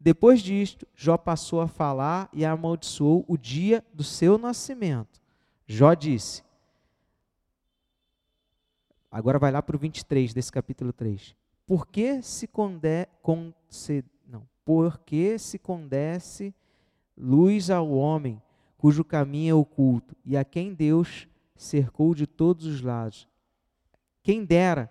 Depois 0.00 0.40
disto, 0.40 0.86
Jó 0.94 1.18
passou 1.18 1.60
a 1.60 1.68
falar 1.68 2.28
e 2.32 2.44
amaldiçoou 2.44 3.24
o 3.28 3.36
dia 3.36 3.84
do 3.92 4.04
seu 4.04 4.38
nascimento. 4.38 5.20
Jó 5.66 5.92
disse, 5.92 6.42
agora 9.10 9.38
vai 9.38 9.50
lá 9.50 9.60
para 9.60 9.76
o 9.76 9.78
23 9.78 10.32
desse 10.32 10.52
capítulo 10.52 10.92
3. 10.92 11.36
Por 11.66 11.86
que 11.86 12.22
se 12.22 12.46
conde, 12.46 13.06
concede, 13.20 14.08
não, 14.26 14.48
por 14.64 14.98
que 15.00 15.38
se 15.38 15.58
condesse 15.58 16.54
luz 17.16 17.68
ao 17.68 17.90
homem 17.90 18.40
cujo 18.78 19.04
caminho 19.04 19.50
é 19.50 19.54
oculto 19.54 20.16
e 20.24 20.36
a 20.36 20.44
quem 20.44 20.72
Deus 20.72 21.28
cercou 21.54 22.14
de 22.14 22.26
todos 22.26 22.64
os 22.64 22.80
lados? 22.80 23.28
Quem 24.22 24.44
dera 24.44 24.90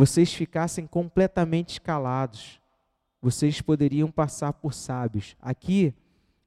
vocês 0.00 0.32
ficassem 0.32 0.86
completamente 0.86 1.78
calados, 1.78 2.58
vocês 3.20 3.60
poderiam 3.60 4.10
passar 4.10 4.50
por 4.54 4.72
sábios. 4.72 5.36
Aqui, 5.38 5.94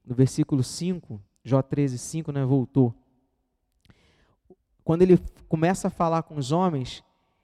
no 0.04 0.16
versículo 0.16 0.64
5, 0.64 1.22
Jó 1.44 1.62
13, 1.62 2.00
5, 2.00 2.32
né, 2.32 2.44
voltou. 2.44 2.96
Quando 4.84 5.04
ele 5.04 5.20
começa 5.48 5.88
a 5.88 5.92
falar 5.92 6.24
com 6.24 6.36
os 6.36 6.52
homens, 6.52 7.04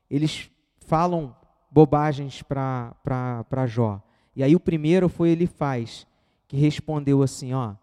eles 0.10 0.50
falam 0.80 1.36
bobagens 1.70 2.42
para 2.42 3.68
Jó. 3.68 4.02
E 4.36 4.42
aí 4.42 4.56
o 4.56 4.60
primeiro 4.60 5.10
foi 5.10 5.30
ele 5.30 5.46
faz, 5.46 6.08
que 6.48 6.58
respondeu 6.58 7.22
assim, 7.22 7.54
ó. 7.54 7.76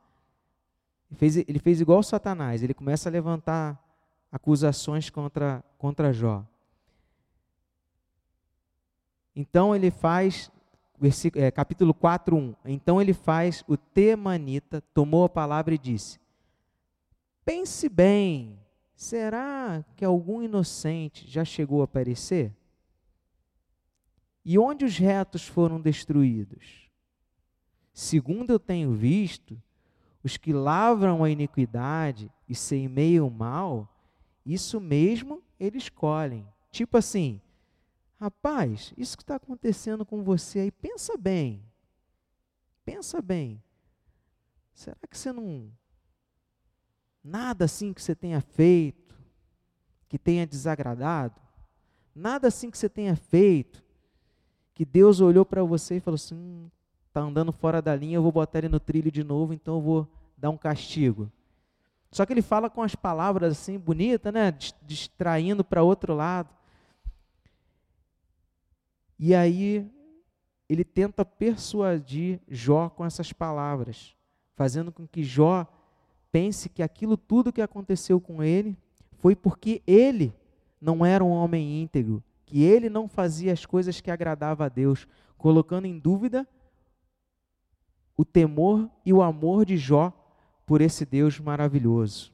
Ele 1.08 1.16
fez, 1.16 1.36
ele 1.36 1.58
fez 1.60 1.80
igual 1.80 2.02
Satanás, 2.02 2.60
ele 2.60 2.74
começa 2.74 3.08
a 3.08 3.12
levantar 3.12 3.80
acusações 4.32 5.10
contra, 5.10 5.64
contra 5.78 6.12
Jó. 6.12 6.44
Então 9.38 9.76
ele 9.76 9.90
faz, 9.90 10.50
é, 11.34 11.50
capítulo 11.50 11.92
4, 11.92 12.34
1. 12.34 12.54
Então 12.64 13.02
ele 13.02 13.12
faz, 13.12 13.62
o 13.68 13.76
Temanita 13.76 14.80
tomou 14.94 15.24
a 15.24 15.28
palavra 15.28 15.74
e 15.74 15.78
disse: 15.78 16.18
Pense 17.44 17.86
bem, 17.86 18.58
será 18.96 19.84
que 19.94 20.06
algum 20.06 20.40
inocente 20.40 21.28
já 21.28 21.44
chegou 21.44 21.82
a 21.82 21.84
aparecer? 21.84 22.56
E 24.42 24.58
onde 24.58 24.86
os 24.86 24.96
retos 24.96 25.46
foram 25.46 25.78
destruídos? 25.80 26.88
Segundo 27.92 28.52
eu 28.52 28.58
tenho 28.58 28.94
visto, 28.94 29.60
os 30.24 30.36
que 30.36 30.52
lavram 30.52 31.22
a 31.22 31.28
iniquidade 31.28 32.32
e 32.48 32.54
seimeiam 32.54 33.28
o 33.28 33.30
mal, 33.30 33.92
isso 34.46 34.80
mesmo 34.80 35.42
eles 35.60 35.88
colhem. 35.88 36.46
Tipo 36.70 36.96
assim, 36.96 37.40
rapaz, 38.20 38.92
isso 38.96 39.16
que 39.16 39.22
está 39.22 39.36
acontecendo 39.36 40.04
com 40.04 40.22
você 40.22 40.60
aí, 40.60 40.70
pensa 40.70 41.16
bem. 41.16 41.62
Pensa 42.84 43.20
bem. 43.20 43.62
Será 44.72 44.96
que 45.08 45.16
você 45.16 45.32
não. 45.32 45.70
Nada 47.22 47.64
assim 47.64 47.92
que 47.92 48.00
você 48.00 48.14
tenha 48.14 48.40
feito, 48.40 49.16
que 50.08 50.18
tenha 50.18 50.46
desagradado? 50.46 51.40
Nada 52.14 52.48
assim 52.48 52.70
que 52.70 52.78
você 52.78 52.88
tenha 52.88 53.16
feito, 53.16 53.82
que 54.72 54.84
Deus 54.84 55.20
olhou 55.20 55.44
para 55.44 55.64
você 55.64 55.96
e 55.96 56.00
falou 56.00 56.16
assim: 56.16 56.34
hum, 56.34 56.70
tá 57.12 57.20
andando 57.20 57.52
fora 57.52 57.82
da 57.82 57.96
linha, 57.96 58.16
eu 58.16 58.22
vou 58.22 58.30
botar 58.30 58.58
ele 58.58 58.68
no 58.68 58.78
trilho 58.78 59.10
de 59.10 59.24
novo, 59.24 59.52
então 59.52 59.76
eu 59.76 59.80
vou 59.80 60.08
dar 60.36 60.50
um 60.50 60.56
castigo. 60.56 61.32
Só 62.10 62.24
que 62.24 62.32
ele 62.32 62.42
fala 62.42 62.70
com 62.70 62.82
as 62.82 62.94
palavras 62.94 63.52
assim 63.52 63.78
bonitas, 63.78 64.32
né, 64.32 64.54
distraindo 64.82 65.64
para 65.64 65.82
outro 65.82 66.14
lado. 66.14 66.48
E 69.18 69.34
aí 69.34 69.90
ele 70.68 70.84
tenta 70.84 71.24
persuadir 71.24 72.40
Jó 72.48 72.88
com 72.88 73.04
essas 73.04 73.32
palavras, 73.32 74.14
fazendo 74.54 74.92
com 74.92 75.06
que 75.06 75.22
Jó 75.22 75.66
pense 76.30 76.68
que 76.68 76.82
aquilo 76.82 77.16
tudo 77.16 77.52
que 77.52 77.62
aconteceu 77.62 78.20
com 78.20 78.42
ele 78.42 78.76
foi 79.18 79.34
porque 79.34 79.82
ele 79.86 80.34
não 80.80 81.04
era 81.04 81.24
um 81.24 81.30
homem 81.30 81.82
íntegro, 81.82 82.22
que 82.44 82.62
ele 82.62 82.88
não 82.88 83.08
fazia 83.08 83.52
as 83.52 83.64
coisas 83.64 84.00
que 84.00 84.10
agradava 84.10 84.66
a 84.66 84.68
Deus, 84.68 85.06
colocando 85.36 85.86
em 85.86 85.98
dúvida 85.98 86.46
o 88.16 88.24
temor 88.24 88.90
e 89.04 89.12
o 89.12 89.22
amor 89.22 89.64
de 89.64 89.76
Jó 89.76 90.12
por 90.64 90.80
esse 90.80 91.04
Deus 91.04 91.38
maravilhoso. 91.38 92.32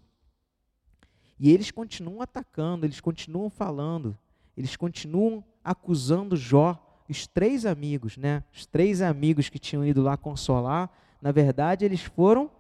E 1.38 1.50
eles 1.50 1.70
continuam 1.70 2.22
atacando, 2.22 2.86
eles 2.86 3.00
continuam 3.00 3.50
falando, 3.50 4.16
eles 4.56 4.76
continuam 4.76 5.44
acusando 5.62 6.36
Jó, 6.36 6.78
os 7.08 7.26
três 7.26 7.66
amigos, 7.66 8.16
né? 8.16 8.42
Os 8.52 8.66
três 8.66 9.02
amigos 9.02 9.48
que 9.48 9.58
tinham 9.58 9.84
ido 9.84 10.02
lá 10.02 10.16
consolar, 10.16 10.90
na 11.20 11.30
verdade, 11.30 11.84
eles 11.84 12.02
foram 12.02 12.50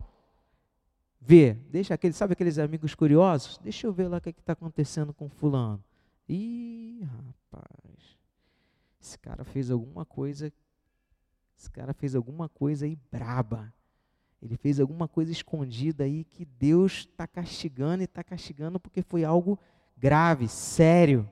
ver. 1.20 1.54
Deixa 1.70 1.94
aquele, 1.94 2.12
sabe 2.12 2.34
aqueles 2.34 2.58
amigos 2.58 2.94
curiosos? 2.94 3.58
Deixa 3.58 3.86
eu 3.86 3.92
ver 3.92 4.08
lá 4.08 4.18
o 4.18 4.20
que 4.20 4.28
é 4.28 4.32
está 4.32 4.52
acontecendo 4.52 5.12
com 5.12 5.28
fulano. 5.28 5.82
Ih, 6.28 7.02
rapaz, 7.02 8.16
esse 9.00 9.18
cara 9.18 9.44
fez 9.44 9.70
alguma 9.70 10.04
coisa, 10.04 10.52
esse 11.58 11.70
cara 11.70 11.92
fez 11.92 12.14
alguma 12.14 12.48
coisa 12.48 12.84
aí 12.84 12.96
braba. 13.10 13.72
Ele 14.40 14.56
fez 14.56 14.80
alguma 14.80 15.06
coisa 15.06 15.30
escondida 15.30 16.04
aí 16.04 16.24
que 16.24 16.44
Deus 16.44 17.06
está 17.10 17.26
castigando 17.26 18.02
e 18.02 18.04
está 18.04 18.24
castigando 18.24 18.80
porque 18.80 19.00
foi 19.00 19.24
algo 19.24 19.58
grave, 19.96 20.48
sério. 20.48 21.28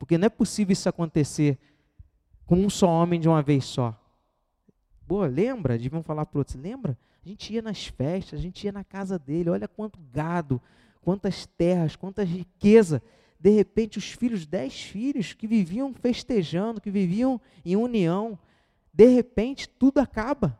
Porque 0.00 0.18
não 0.18 0.26
é 0.26 0.28
possível 0.28 0.72
isso 0.72 0.88
acontecer 0.88 1.56
com 2.44 2.56
um 2.56 2.68
só 2.68 2.88
homem 2.88 3.20
de 3.20 3.28
uma 3.28 3.40
vez 3.40 3.64
só. 3.64 3.96
Boa, 5.06 5.28
lembra? 5.28 5.78
Deviam 5.78 6.02
falar 6.02 6.26
para 6.26 6.38
outros. 6.38 6.56
Lembra? 6.56 6.98
A 7.24 7.28
gente 7.28 7.52
ia 7.52 7.62
nas 7.62 7.86
festas, 7.86 8.40
a 8.40 8.42
gente 8.42 8.64
ia 8.64 8.72
na 8.72 8.82
casa 8.82 9.16
dele. 9.16 9.50
Olha 9.50 9.68
quanto 9.68 10.00
gado, 10.12 10.60
quantas 11.00 11.46
terras, 11.46 11.94
quanta 11.94 12.24
riqueza. 12.24 13.00
De 13.38 13.50
repente, 13.50 13.98
os 13.98 14.10
filhos, 14.10 14.44
dez 14.44 14.80
filhos 14.82 15.32
que 15.34 15.46
viviam 15.46 15.94
festejando, 15.94 16.80
que 16.80 16.90
viviam 16.90 17.40
em 17.64 17.76
união, 17.76 18.36
de 18.92 19.06
repente, 19.06 19.68
tudo 19.68 19.98
acaba. 19.98 20.58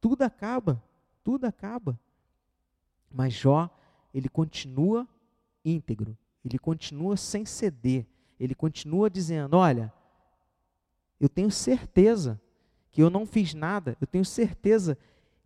Tudo 0.00 0.22
acaba 0.22 0.82
tudo 1.22 1.46
acaba. 1.46 1.98
Mas 3.10 3.34
Jó, 3.34 3.70
ele 4.12 4.28
continua 4.28 5.06
íntegro, 5.64 6.16
ele 6.44 6.58
continua 6.58 7.16
sem 7.16 7.44
ceder, 7.44 8.06
ele 8.42 8.56
continua 8.56 9.08
dizendo: 9.08 9.56
Olha, 9.56 9.92
eu 11.20 11.28
tenho 11.28 11.50
certeza 11.50 12.40
que 12.90 13.00
eu 13.00 13.08
não 13.08 13.24
fiz 13.24 13.54
nada, 13.54 13.96
eu 14.00 14.06
tenho 14.06 14.24
certeza 14.24 14.98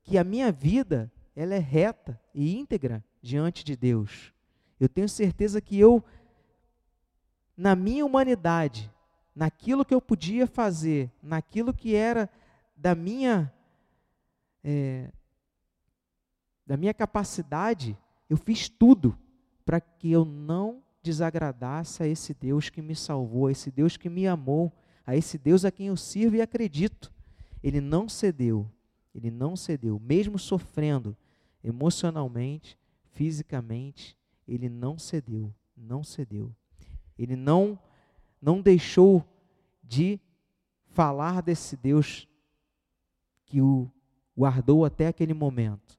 que 0.02 0.16
a 0.16 0.24
minha 0.24 0.50
vida 0.50 1.12
ela 1.34 1.54
é 1.54 1.58
reta 1.58 2.18
e 2.34 2.56
íntegra 2.56 3.04
diante 3.20 3.62
de 3.62 3.76
Deus. 3.76 4.32
Eu 4.80 4.88
tenho 4.88 5.08
certeza 5.10 5.60
que 5.60 5.78
eu, 5.78 6.02
na 7.54 7.76
minha 7.76 8.04
humanidade, 8.04 8.90
naquilo 9.34 9.84
que 9.84 9.94
eu 9.94 10.00
podia 10.00 10.46
fazer, 10.46 11.12
naquilo 11.22 11.74
que 11.74 11.94
era 11.94 12.30
da 12.74 12.94
minha 12.94 13.52
é, 14.64 15.12
da 16.64 16.78
minha 16.78 16.94
capacidade, 16.94 17.96
eu 18.28 18.38
fiz 18.38 18.70
tudo 18.70 19.16
para 19.66 19.80
que 19.80 20.10
eu 20.10 20.24
não 20.24 20.82
desagradasse 21.06 22.02
a 22.02 22.06
esse 22.06 22.34
Deus 22.34 22.68
que 22.68 22.82
me 22.82 22.94
salvou, 22.94 23.46
a 23.46 23.52
esse 23.52 23.70
Deus 23.70 23.96
que 23.96 24.08
me 24.08 24.26
amou, 24.26 24.72
a 25.06 25.16
esse 25.16 25.38
Deus 25.38 25.64
a 25.64 25.70
quem 25.70 25.86
eu 25.86 25.96
sirvo 25.96 26.36
e 26.36 26.42
acredito. 26.42 27.12
Ele 27.62 27.80
não 27.80 28.08
cedeu, 28.08 28.70
ele 29.14 29.30
não 29.30 29.56
cedeu, 29.56 29.98
mesmo 29.98 30.38
sofrendo 30.38 31.16
emocionalmente, 31.62 32.78
fisicamente, 33.12 34.16
ele 34.46 34.68
não 34.68 34.98
cedeu, 34.98 35.54
não 35.76 36.02
cedeu. 36.02 36.54
Ele 37.18 37.36
não 37.36 37.78
não 38.40 38.60
deixou 38.60 39.24
de 39.82 40.20
falar 40.88 41.40
desse 41.40 41.76
Deus 41.76 42.28
que 43.46 43.60
o 43.60 43.90
guardou 44.36 44.84
até 44.84 45.06
aquele 45.06 45.32
momento. 45.32 45.98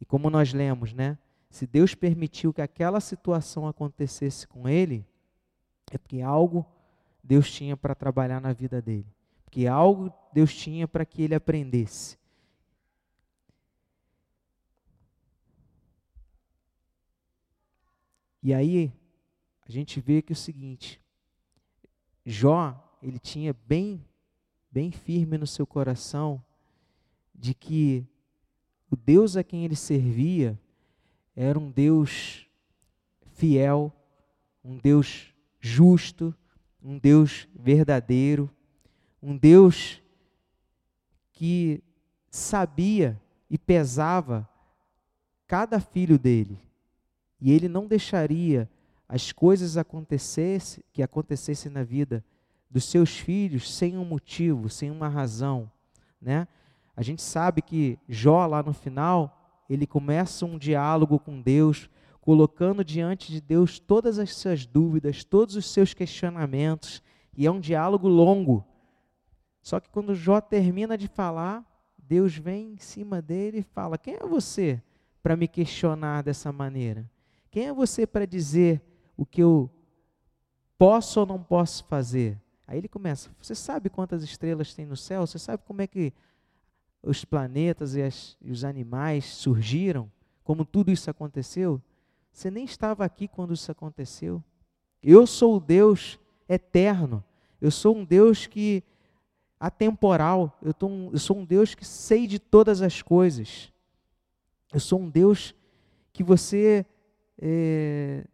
E 0.00 0.04
como 0.04 0.28
nós 0.28 0.52
lemos, 0.52 0.92
né? 0.92 1.18
Se 1.52 1.66
Deus 1.66 1.94
permitiu 1.94 2.50
que 2.50 2.62
aquela 2.62 2.98
situação 2.98 3.68
acontecesse 3.68 4.48
com 4.48 4.66
ele, 4.66 5.06
é 5.90 5.98
porque 5.98 6.22
algo 6.22 6.66
Deus 7.22 7.52
tinha 7.52 7.76
para 7.76 7.94
trabalhar 7.94 8.40
na 8.40 8.54
vida 8.54 8.80
dele. 8.80 9.06
Porque 9.44 9.66
algo 9.66 10.10
Deus 10.32 10.56
tinha 10.56 10.88
para 10.88 11.04
que 11.04 11.20
ele 11.20 11.34
aprendesse. 11.34 12.16
E 18.42 18.54
aí, 18.54 18.90
a 19.68 19.70
gente 19.70 20.00
vê 20.00 20.22
que 20.22 20.32
é 20.32 20.34
o 20.34 20.36
seguinte, 20.36 21.02
Jó, 22.24 22.96
ele 23.02 23.18
tinha 23.18 23.54
bem, 23.68 24.02
bem 24.70 24.90
firme 24.90 25.36
no 25.36 25.46
seu 25.46 25.66
coração 25.66 26.42
de 27.34 27.52
que 27.52 28.06
o 28.90 28.96
Deus 28.96 29.36
a 29.36 29.44
quem 29.44 29.66
ele 29.66 29.76
servia 29.76 30.58
era 31.34 31.58
um 31.58 31.70
Deus 31.70 32.46
fiel, 33.34 33.92
um 34.64 34.76
Deus 34.76 35.32
justo, 35.60 36.34
um 36.82 36.98
Deus 36.98 37.48
verdadeiro, 37.54 38.50
um 39.22 39.36
Deus 39.36 40.02
que 41.32 41.82
sabia 42.30 43.20
e 43.48 43.58
pesava 43.58 44.48
cada 45.46 45.80
filho 45.80 46.18
dele. 46.18 46.58
E 47.40 47.52
ele 47.52 47.68
não 47.68 47.86
deixaria 47.86 48.70
as 49.08 49.32
coisas 49.32 49.76
acontecesse, 49.76 50.84
que 50.92 51.02
acontecessem 51.02 51.70
na 51.70 51.82
vida 51.82 52.24
dos 52.70 52.84
seus 52.84 53.18
filhos 53.18 53.74
sem 53.74 53.98
um 53.98 54.04
motivo, 54.04 54.70
sem 54.70 54.90
uma 54.90 55.08
razão, 55.08 55.70
né? 56.20 56.48
A 56.96 57.02
gente 57.02 57.20
sabe 57.20 57.60
que 57.60 57.98
Jó, 58.08 58.46
lá 58.46 58.62
no 58.62 58.72
final, 58.72 59.41
ele 59.72 59.86
começa 59.86 60.44
um 60.44 60.58
diálogo 60.58 61.18
com 61.18 61.40
Deus, 61.40 61.88
colocando 62.20 62.84
diante 62.84 63.32
de 63.32 63.40
Deus 63.40 63.78
todas 63.78 64.18
as 64.18 64.34
suas 64.34 64.66
dúvidas, 64.66 65.24
todos 65.24 65.56
os 65.56 65.66
seus 65.66 65.94
questionamentos, 65.94 67.02
e 67.36 67.46
é 67.46 67.50
um 67.50 67.60
diálogo 67.60 68.08
longo. 68.08 68.64
Só 69.62 69.80
que 69.80 69.88
quando 69.88 70.14
Jó 70.14 70.40
termina 70.40 70.98
de 70.98 71.08
falar, 71.08 71.64
Deus 71.96 72.36
vem 72.36 72.74
em 72.74 72.78
cima 72.78 73.22
dele 73.22 73.58
e 73.58 73.62
fala: 73.62 73.96
Quem 73.96 74.14
é 74.14 74.26
você 74.26 74.82
para 75.22 75.36
me 75.36 75.48
questionar 75.48 76.22
dessa 76.22 76.52
maneira? 76.52 77.08
Quem 77.50 77.66
é 77.66 77.72
você 77.72 78.06
para 78.06 78.26
dizer 78.26 78.82
o 79.16 79.24
que 79.24 79.42
eu 79.42 79.70
posso 80.76 81.20
ou 81.20 81.26
não 81.26 81.42
posso 81.42 81.84
fazer? 81.84 82.40
Aí 82.66 82.78
ele 82.78 82.88
começa: 82.88 83.30
Você 83.40 83.54
sabe 83.54 83.88
quantas 83.88 84.22
estrelas 84.22 84.74
tem 84.74 84.84
no 84.84 84.96
céu? 84.96 85.26
Você 85.26 85.38
sabe 85.38 85.62
como 85.64 85.80
é 85.80 85.86
que 85.86 86.12
os 87.02 87.24
planetas 87.24 87.94
e, 87.96 88.02
as, 88.02 88.36
e 88.40 88.50
os 88.50 88.64
animais 88.64 89.24
surgiram, 89.24 90.10
como 90.44 90.64
tudo 90.64 90.90
isso 90.90 91.10
aconteceu, 91.10 91.80
Você 92.32 92.50
nem 92.50 92.64
estava 92.64 93.04
aqui 93.04 93.28
quando 93.28 93.52
isso 93.52 93.70
aconteceu. 93.70 94.42
Eu 95.02 95.26
sou 95.26 95.56
o 95.56 95.60
Deus 95.60 96.18
eterno. 96.48 97.22
Eu 97.60 97.70
sou 97.70 97.96
um 97.96 98.04
Deus 98.04 98.46
que 98.46 98.82
atemporal. 99.60 100.58
Eu, 100.62 100.74
um, 100.88 101.10
eu 101.12 101.18
sou 101.18 101.36
um 101.36 101.44
Deus 101.44 101.74
que 101.74 101.84
sei 101.84 102.26
de 102.26 102.38
todas 102.38 102.80
as 102.80 103.02
coisas. 103.02 103.72
Eu 104.72 104.80
sou 104.80 105.00
um 105.00 105.10
Deus 105.10 105.54
que 106.12 106.22
você, 106.22 106.86
é, 107.38 108.24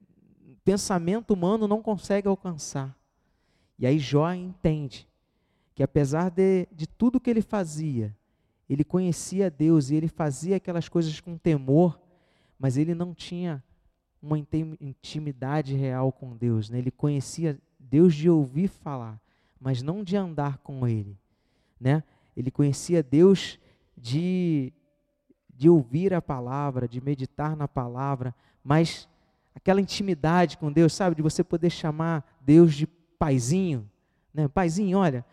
pensamento 0.65 1.33
humano, 1.33 1.67
não 1.67 1.83
consegue 1.83 2.29
alcançar. 2.29 2.97
E 3.79 3.87
aí 3.87 3.99
Jó 3.99 4.33
entende 4.33 5.09
que 5.75 5.83
apesar 5.83 6.31
de, 6.31 6.67
de 6.73 6.87
tudo 6.87 7.21
que 7.21 7.31
ele 7.31 7.43
fazia, 7.43 8.17
ele 8.69 8.85
conhecia 8.85 9.51
Deus 9.51 9.91
e 9.91 9.95
ele 9.95 10.09
fazia 10.09 10.57
aquelas 10.57 10.89
coisas 10.89 11.21
com 11.21 11.39
temor, 11.39 11.99
mas 12.59 12.77
ele 12.77 12.95
não 12.95 13.15
tinha 13.15 13.63
uma 14.21 14.39
intimidade 14.81 15.75
real 15.75 16.13
com 16.13 16.37
Deus. 16.37 16.69
Né? 16.69 16.79
Ele 16.79 16.91
conhecia 16.91 17.59
Deus 17.79 18.15
de 18.15 18.29
ouvir 18.29 18.69
falar, 18.69 19.21
mas 19.61 19.83
não 19.83 20.05
de 20.05 20.17
andar 20.17 20.59
com 20.59 20.87
Ele. 20.87 21.17
Né? 21.81 22.03
Ele 22.37 22.51
conhecia 22.51 23.03
Deus 23.03 23.59
de, 23.97 24.73
de 25.55 25.69
ouvir 25.69 26.13
a 26.13 26.21
palavra, 26.21 26.87
de 26.87 27.01
meditar 27.01 27.57
na 27.57 27.67
palavra, 27.67 28.35
mas 28.63 29.09
aquela 29.55 29.81
intimidade 29.81 30.59
com 30.59 30.71
Deus, 30.71 30.93
sabe? 30.93 31.17
De 31.17 31.23
você 31.23 31.43
poder 31.43 31.71
chamar 31.71 32.25
Deus 32.41 32.75
de 32.75 32.87
paizinho. 33.19 33.89
Né? 34.33 34.47
Paizinho, 34.47 34.99
olha, 34.99 35.25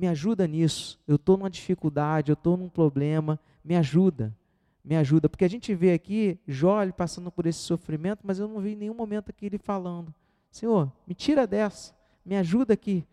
me 0.00 0.08
ajuda 0.08 0.46
nisso. 0.46 0.98
Eu 1.06 1.16
estou 1.16 1.36
numa 1.36 1.50
dificuldade, 1.50 2.30
eu 2.30 2.34
estou 2.34 2.56
num 2.56 2.70
problema, 2.70 3.38
me 3.62 3.76
ajuda, 3.76 4.34
me 4.82 4.96
ajuda. 4.96 5.28
Porque 5.28 5.44
a 5.44 5.48
gente 5.48 5.74
vê 5.74 5.92
aqui 5.92 6.38
Jó 6.48 6.90
passando 6.92 7.30
por 7.30 7.44
esse 7.44 7.58
sofrimento, 7.58 8.20
mas 8.24 8.38
eu 8.38 8.48
não 8.48 8.60
vi 8.60 8.72
em 8.72 8.76
nenhum 8.76 8.94
momento 8.94 9.28
aqui 9.28 9.44
ele 9.44 9.58
falando: 9.58 10.14
Senhor, 10.50 10.90
me 11.06 11.14
tira 11.14 11.46
dessa, 11.46 11.94
me 12.24 12.34
ajuda 12.34 12.72
aqui. 12.72 13.06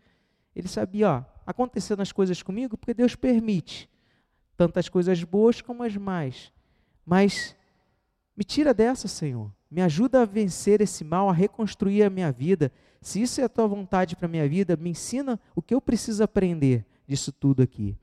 Ele 0.56 0.66
sabia, 0.66 1.10
ó, 1.10 1.24
acontecendo 1.46 2.00
as 2.00 2.10
coisas 2.10 2.42
comigo 2.42 2.78
porque 2.78 2.94
Deus 2.94 3.14
permite, 3.14 3.86
tantas 4.56 4.88
coisas 4.88 5.22
boas 5.22 5.60
como 5.60 5.82
as 5.82 5.94
mais. 5.94 6.50
Mas 7.04 7.54
me 8.34 8.44
tira 8.44 8.72
dessa, 8.72 9.06
Senhor. 9.08 9.52
Me 9.70 9.82
ajuda 9.82 10.22
a 10.22 10.24
vencer 10.24 10.80
esse 10.80 11.04
mal, 11.04 11.28
a 11.28 11.34
reconstruir 11.34 12.02
a 12.02 12.08
minha 12.08 12.32
vida. 12.32 12.72
Se 13.00 13.22
isso 13.22 13.40
é 13.40 13.44
a 13.44 13.48
tua 13.48 13.66
vontade 13.66 14.16
para 14.16 14.26
a 14.26 14.28
minha 14.28 14.48
vida, 14.48 14.76
me 14.76 14.90
ensina 14.90 15.38
o 15.54 15.62
que 15.62 15.74
eu 15.74 15.80
preciso 15.80 16.22
aprender 16.22 16.84
disso 17.06 17.32
tudo 17.32 17.62
aqui. 17.62 17.96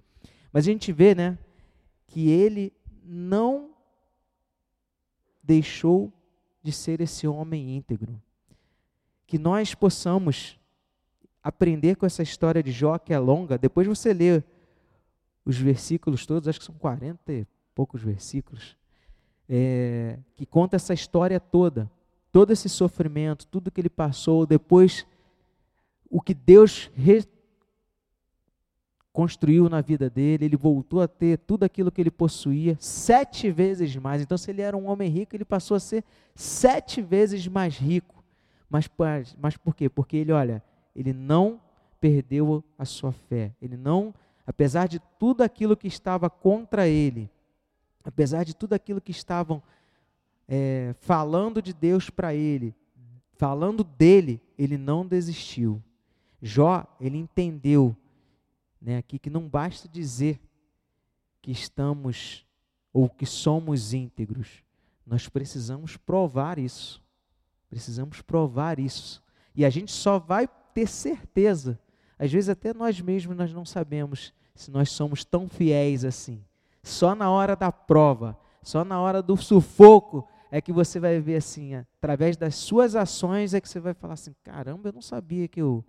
Mas 0.52 0.68
a 0.68 0.72
gente 0.72 0.91
vê, 0.91 1.14
né, 1.14 1.38
que 2.08 2.30
ele 2.30 2.72
não 3.04 3.72
deixou 5.43 6.12
de 6.64 6.72
ser 6.72 7.02
esse 7.02 7.28
homem 7.28 7.76
íntegro. 7.76 8.22
Que 9.28 9.38
nós 9.38 9.76
possamos 9.76 10.60
aprender 11.43 11.96
com 11.96 12.06
essa 12.06 12.24
história 12.24 12.64
de 12.64 12.72
Jó, 12.72 12.98
que 12.98 13.14
é 13.14 13.20
longa. 13.20 13.58
Depois 13.58 13.86
você 13.88 14.14
lê 14.14 14.41
os 15.46 15.58
versículos 15.58 16.26
todos, 16.26 16.48
acho 16.48 16.60
que 16.60 16.66
são 16.66 16.76
40 16.76 17.32
e 17.32 17.46
poucos 17.76 18.02
versículos, 18.02 18.76
é, 19.48 20.18
que 20.34 20.46
conta 20.46 20.76
essa 20.76 20.93
história 20.93 21.39
toda 21.39 21.91
todo 22.36 22.51
esse 22.51 22.67
sofrimento, 22.67 23.47
tudo 23.47 23.71
que 23.71 23.79
ele 23.79 23.89
passou, 23.89 24.45
depois 24.45 25.07
o 26.09 26.19
que 26.19 26.33
Deus 26.33 26.91
construiu 29.13 29.69
na 29.69 29.79
vida 29.79 30.09
dele, 30.09 30.43
ele 30.43 30.57
voltou 30.57 31.01
a 31.01 31.07
ter 31.07 31.38
tudo 31.38 31.63
aquilo 31.63 31.89
que 31.89 32.01
ele 32.01 32.11
possuía, 32.11 32.75
sete 32.77 33.49
vezes 33.49 33.95
mais. 33.95 34.21
Então, 34.21 34.38
se 34.38 34.51
ele 34.51 34.61
era 34.61 34.75
um 34.75 34.88
homem 34.88 35.09
rico, 35.09 35.33
ele 35.33 35.45
passou 35.45 35.75
a 35.75 35.79
ser 35.79 36.03
sete 36.36 37.01
vezes 37.01 37.47
mais 37.47 37.77
rico. 37.77 38.21
Mas, 38.69 38.89
mas 39.39 39.55
por 39.55 39.73
quê? 39.73 39.88
Porque 39.88 40.17
ele, 40.17 40.33
olha, 40.33 40.61
ele 40.93 41.13
não 41.13 41.61
perdeu 42.01 42.61
a 42.77 42.83
sua 42.83 43.13
fé. 43.13 43.53
Ele 43.61 43.77
não, 43.77 44.13
apesar 44.45 44.89
de 44.89 44.99
tudo 45.17 45.41
aquilo 45.41 45.77
que 45.77 45.88
estava 45.88 46.29
contra 46.29 46.86
ele, 46.86 47.31
apesar 48.03 48.43
de 48.43 48.53
tudo 48.53 48.73
aquilo 48.73 48.99
que 48.99 49.11
estavam 49.11 49.63
é, 50.48 50.93
falando 51.02 51.62
de 51.62 51.74
Deus 51.74 52.10
para 52.10 52.34
ele, 52.34 52.76
falando 53.34 53.84
dele, 53.84 54.41
ele 54.58 54.78
não 54.78 55.06
desistiu. 55.06 55.82
Jó, 56.41 56.86
ele 57.00 57.18
entendeu 57.18 57.96
né, 58.80 58.98
aqui 58.98 59.18
que 59.18 59.30
não 59.30 59.48
basta 59.48 59.88
dizer 59.88 60.39
que 61.41 61.52
estamos 61.52 62.46
ou 62.93 63.10
que 63.10 63.26
somos 63.26 63.93
íntegros, 63.93 64.64
nós 65.06 65.28
precisamos 65.28 65.98
provar 65.98 66.58
isso. 66.58 67.04
Precisamos 67.70 68.22
provar 68.22 68.80
isso. 68.80 69.22
E 69.54 69.66
a 69.66 69.70
gente 69.70 69.91
só 69.91 70.18
vai 70.18 70.48
ter 70.74 70.88
certeza. 70.88 71.80
Às 72.18 72.32
vezes 72.32 72.50
até 72.50 72.74
nós 72.74 73.02
mesmos 73.02 73.36
nós 73.36 73.54
não 73.54 73.66
sabemos 73.66 74.34
se 74.56 74.72
nós 74.72 74.89
somos 74.91 75.26
tão 75.26 75.50
fiéis 75.50 76.06
assim. 76.06 76.41
Só 76.82 77.14
na 77.14 77.30
hora 77.30 77.56
da 77.56 77.72
prova, 77.72 78.38
só 78.64 78.86
na 78.86 79.00
hora 79.02 79.22
do 79.22 79.36
sufoco 79.36 80.28
é 80.56 80.62
que 80.62 80.72
você 80.72 81.01
vai 81.01 81.20
ver 81.20 81.36
assim, 81.36 81.76
através 81.76 82.38
das 82.38 82.56
suas 82.56 82.95
ações 82.95 83.53
é 83.53 83.60
que 83.60 83.68
você 83.68 83.78
vai 83.78 83.93
falar 83.93 84.14
assim, 84.14 84.34
caramba, 84.41 84.88
eu 84.88 84.93
não 84.93 85.01
sabia 85.01 85.49
que 85.49 85.62
eu 85.62 85.84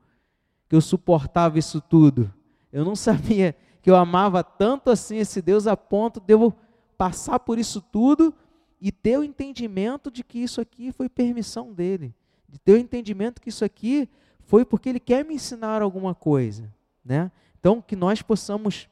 que 0.69 0.75
eu 0.75 0.81
suportava 0.81 1.57
isso 1.57 1.81
tudo. 1.81 2.35
Eu 2.73 2.85
não 2.85 2.97
sabia 2.99 3.55
que 3.81 3.89
eu 3.89 3.95
amava 3.95 4.43
tanto 4.43 4.91
assim 4.91 5.19
esse 5.19 5.41
Deus 5.41 5.69
a 5.69 5.77
ponto 5.77 6.19
de 6.19 6.35
eu 6.35 6.53
passar 6.99 7.39
por 7.39 7.61
isso 7.61 7.81
tudo 7.81 8.35
e 8.81 8.91
ter 8.91 9.17
o 9.17 9.23
entendimento 9.23 10.11
de 10.11 10.25
que 10.25 10.41
isso 10.41 10.61
aqui 10.61 10.91
foi 10.91 11.09
permissão 11.09 11.73
dele, 11.73 12.13
de 12.49 12.59
ter 12.59 12.73
o 12.73 12.79
entendimento 12.79 13.41
que 13.41 13.51
isso 13.51 13.65
aqui 13.65 14.09
foi 14.41 14.65
porque 14.65 14.89
ele 14.89 14.99
quer 14.99 15.25
me 15.25 15.35
ensinar 15.35 15.81
alguma 15.81 16.13
coisa, 16.13 16.75
né? 17.05 17.31
Então 17.61 17.81
que 17.81 17.95
nós 17.95 18.21
possamos 18.21 18.89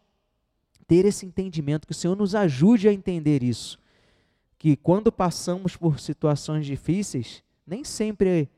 ter 0.86 1.04
esse 1.04 1.26
entendimento, 1.26 1.84
que 1.84 1.92
o 1.92 1.96
Senhor 1.96 2.16
nos 2.16 2.36
ajude 2.36 2.86
a 2.86 2.92
entender 2.92 3.42
isso 3.42 3.82
que 4.64 4.76
quando 4.76 5.12
passamos 5.12 5.76
por 5.76 6.00
situações 6.00 6.64
difíceis, 6.64 7.44
nem 7.66 7.84
sempre, 7.84 8.48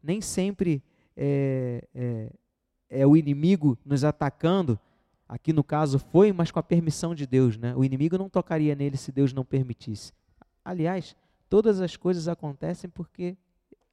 nem 0.00 0.20
sempre 0.20 0.80
é, 1.16 1.82
é, 1.92 2.32
é, 2.88 3.04
o 3.04 3.16
inimigo 3.16 3.76
nos 3.84 4.04
atacando. 4.04 4.78
Aqui 5.28 5.52
no 5.52 5.64
caso 5.64 5.98
foi, 5.98 6.32
mas 6.32 6.52
com 6.52 6.60
a 6.60 6.62
permissão 6.62 7.16
de 7.16 7.26
Deus, 7.26 7.56
né? 7.56 7.74
O 7.74 7.84
inimigo 7.84 8.16
não 8.16 8.28
tocaria 8.28 8.76
nele 8.76 8.96
se 8.96 9.10
Deus 9.10 9.32
não 9.32 9.44
permitisse. 9.44 10.12
Aliás, 10.64 11.16
todas 11.50 11.80
as 11.80 11.96
coisas 11.96 12.28
acontecem 12.28 12.88
porque 12.88 13.36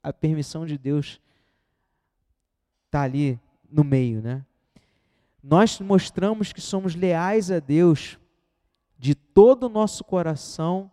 a 0.04 0.14
permissão 0.14 0.68
de 0.68 0.78
Deus 0.78 1.20
está 2.86 3.02
ali 3.02 3.40
no 3.68 3.84
meio, 3.84 4.22
né? 4.22 4.46
Nós 5.44 5.80
mostramos 5.80 6.54
que 6.54 6.62
somos 6.62 6.94
leais 6.94 7.50
a 7.50 7.58
Deus 7.58 8.20
de 8.96 9.16
todo 9.16 9.64
o 9.64 9.70
nosso 9.70 10.04
coração 10.04 10.92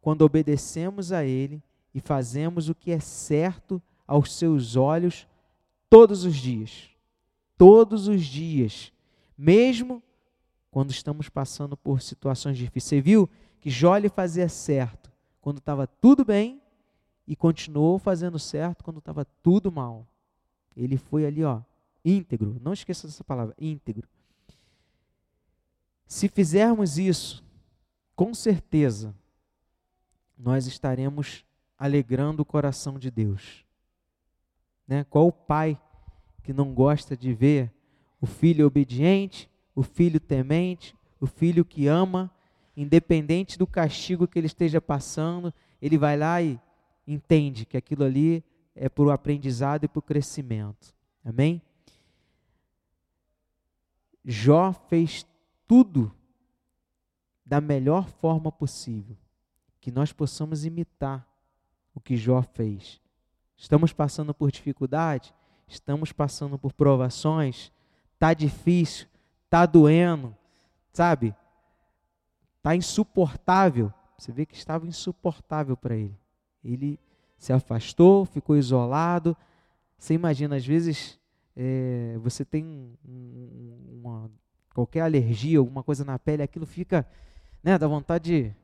quando 0.00 0.22
obedecemos 0.22 1.12
a 1.12 1.24
Ele 1.24 1.62
e 1.94 2.00
fazemos 2.00 2.68
o 2.68 2.74
que 2.74 2.90
é 2.90 3.00
certo 3.00 3.82
aos 4.06 4.34
seus 4.34 4.76
olhos 4.76 5.26
todos 5.88 6.24
os 6.24 6.36
dias. 6.36 6.90
Todos 7.56 8.08
os 8.08 8.24
dias. 8.24 8.92
Mesmo 9.36 10.02
quando 10.70 10.90
estamos 10.90 11.28
passando 11.28 11.76
por 11.76 12.00
situações 12.00 12.56
difíceis. 12.56 12.84
Você 12.84 13.00
viu 13.00 13.28
que 13.60 13.68
Jó 13.68 13.96
lhe 13.96 14.08
fazia 14.08 14.48
certo 14.48 15.10
quando 15.40 15.58
estava 15.58 15.86
tudo 15.86 16.24
bem 16.24 16.62
e 17.26 17.34
continuou 17.34 17.98
fazendo 17.98 18.38
certo 18.38 18.84
quando 18.84 18.98
estava 18.98 19.24
tudo 19.42 19.70
mal. 19.70 20.06
Ele 20.76 20.96
foi 20.96 21.26
ali, 21.26 21.44
ó, 21.44 21.60
íntegro. 22.04 22.56
Não 22.62 22.72
esqueça 22.72 23.06
dessa 23.06 23.24
palavra, 23.24 23.54
íntegro. 23.58 24.08
Se 26.06 26.28
fizermos 26.28 26.98
isso, 26.98 27.44
com 28.16 28.32
certeza 28.32 29.14
nós 30.42 30.66
estaremos 30.66 31.44
alegrando 31.78 32.42
o 32.42 32.46
coração 32.46 32.98
de 32.98 33.10
Deus. 33.10 33.64
Né? 34.88 35.04
Qual 35.04 35.28
o 35.28 35.32
pai 35.32 35.80
que 36.42 36.52
não 36.52 36.72
gosta 36.72 37.16
de 37.16 37.32
ver 37.32 37.70
o 38.20 38.26
filho 38.26 38.66
obediente, 38.66 39.50
o 39.74 39.82
filho 39.82 40.18
temente, 40.18 40.96
o 41.20 41.26
filho 41.26 41.64
que 41.64 41.86
ama, 41.86 42.30
independente 42.76 43.58
do 43.58 43.66
castigo 43.66 44.26
que 44.26 44.38
ele 44.38 44.46
esteja 44.46 44.80
passando, 44.80 45.52
ele 45.80 45.98
vai 45.98 46.16
lá 46.16 46.40
e 46.40 46.58
entende 47.06 47.66
que 47.66 47.76
aquilo 47.76 48.04
ali 48.04 48.42
é 48.74 48.88
para 48.88 49.04
o 49.04 49.10
aprendizado 49.10 49.84
e 49.84 49.88
para 49.88 49.98
o 49.98 50.02
crescimento. 50.02 50.94
Amém? 51.24 51.60
Jó 54.24 54.72
fez 54.72 55.26
tudo 55.66 56.14
da 57.44 57.60
melhor 57.60 58.08
forma 58.08 58.50
possível 58.50 59.16
que 59.80 59.90
nós 59.90 60.12
possamos 60.12 60.64
imitar 60.64 61.26
o 61.94 62.00
que 62.00 62.16
Jó 62.16 62.42
fez. 62.42 63.00
Estamos 63.56 63.92
passando 63.92 64.32
por 64.34 64.50
dificuldade, 64.50 65.34
estamos 65.66 66.12
passando 66.12 66.58
por 66.58 66.72
provações, 66.72 67.72
tá 68.18 68.32
difícil, 68.34 69.06
tá 69.48 69.66
doendo, 69.66 70.36
sabe? 70.92 71.34
Tá 72.62 72.76
insuportável. 72.76 73.92
Você 74.16 74.32
vê 74.32 74.44
que 74.44 74.54
estava 74.54 74.86
insuportável 74.86 75.76
para 75.76 75.96
ele. 75.96 76.18
Ele 76.62 77.00
se 77.38 77.52
afastou, 77.52 78.26
ficou 78.26 78.56
isolado. 78.56 79.36
Você 79.96 80.14
imagina, 80.14 80.56
às 80.56 80.66
vezes, 80.66 81.18
é, 81.56 82.18
você 82.22 82.44
tem 82.44 82.96
uma, 83.04 84.30
qualquer 84.74 85.00
alergia, 85.00 85.58
alguma 85.58 85.82
coisa 85.82 86.04
na 86.04 86.18
pele, 86.18 86.42
aquilo 86.42 86.66
fica, 86.66 87.06
né, 87.62 87.76
dá 87.78 87.86
vontade 87.86 88.24
de... 88.24 88.54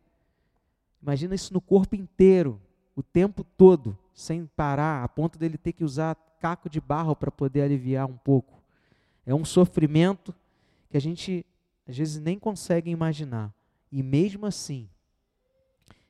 Imagina 1.06 1.36
isso 1.36 1.54
no 1.54 1.60
corpo 1.60 1.94
inteiro, 1.94 2.60
o 2.96 3.00
tempo 3.00 3.44
todo, 3.44 3.96
sem 4.12 4.44
parar, 4.44 5.04
a 5.04 5.08
ponto 5.08 5.38
dele 5.38 5.56
ter 5.56 5.72
que 5.72 5.84
usar 5.84 6.16
caco 6.40 6.68
de 6.68 6.80
barro 6.80 7.14
para 7.14 7.30
poder 7.30 7.62
aliviar 7.62 8.08
um 8.08 8.16
pouco. 8.16 8.60
É 9.24 9.32
um 9.32 9.44
sofrimento 9.44 10.34
que 10.90 10.96
a 10.96 11.00
gente 11.00 11.46
às 11.86 11.96
vezes 11.96 12.20
nem 12.20 12.36
consegue 12.36 12.90
imaginar. 12.90 13.54
E 13.92 14.02
mesmo 14.02 14.46
assim, 14.46 14.88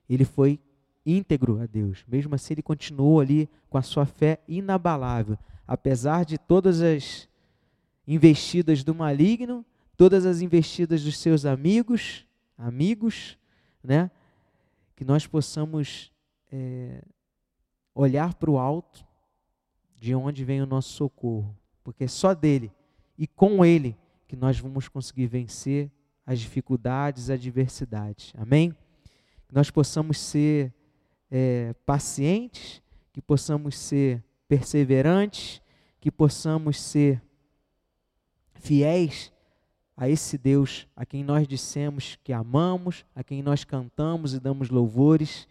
ele 0.08 0.24
foi 0.24 0.58
íntegro 1.04 1.60
a 1.60 1.66
Deus. 1.66 2.02
Mesmo 2.08 2.34
assim, 2.34 2.54
ele 2.54 2.62
continuou 2.62 3.20
ali 3.20 3.50
com 3.68 3.76
a 3.76 3.82
sua 3.82 4.06
fé 4.06 4.40
inabalável, 4.48 5.36
apesar 5.68 6.24
de 6.24 6.38
todas 6.38 6.80
as 6.80 7.28
investidas 8.08 8.82
do 8.82 8.94
maligno, 8.94 9.62
todas 9.94 10.24
as 10.24 10.40
investidas 10.40 11.04
dos 11.04 11.18
seus 11.18 11.44
amigos, 11.44 12.26
amigos, 12.56 13.36
né? 13.84 14.10
Que 14.96 15.04
nós 15.04 15.26
possamos 15.26 16.10
é, 16.50 17.04
olhar 17.94 18.34
para 18.34 18.50
o 18.50 18.58
alto, 18.58 19.06
de 19.94 20.14
onde 20.14 20.44
vem 20.44 20.60
o 20.60 20.66
nosso 20.66 20.90
socorro, 20.90 21.56
porque 21.84 22.04
é 22.04 22.08
só 22.08 22.34
dele 22.34 22.72
e 23.16 23.26
com 23.26 23.64
ele 23.64 23.96
que 24.26 24.36
nós 24.36 24.58
vamos 24.58 24.88
conseguir 24.88 25.26
vencer 25.26 25.90
as 26.26 26.40
dificuldades, 26.40 27.24
as 27.24 27.38
adversidades. 27.38 28.32
Amém? 28.36 28.72
Que 29.46 29.54
nós 29.54 29.70
possamos 29.70 30.18
ser 30.18 30.74
é, 31.30 31.72
pacientes, 31.86 32.82
que 33.12 33.22
possamos 33.22 33.78
ser 33.78 34.22
perseverantes, 34.48 35.62
que 36.00 36.10
possamos 36.10 36.80
ser 36.80 37.22
fiéis 38.54 39.32
a 39.96 40.08
esse 40.08 40.36
Deus 40.36 40.86
a 40.94 41.06
quem 41.06 41.24
nós 41.24 41.48
dissemos 41.48 42.18
que 42.22 42.32
amamos, 42.32 43.04
a 43.14 43.24
quem 43.24 43.42
nós 43.42 43.64
cantamos 43.64 44.34
e 44.34 44.40
damos 44.40 44.68
louvores 44.68 45.48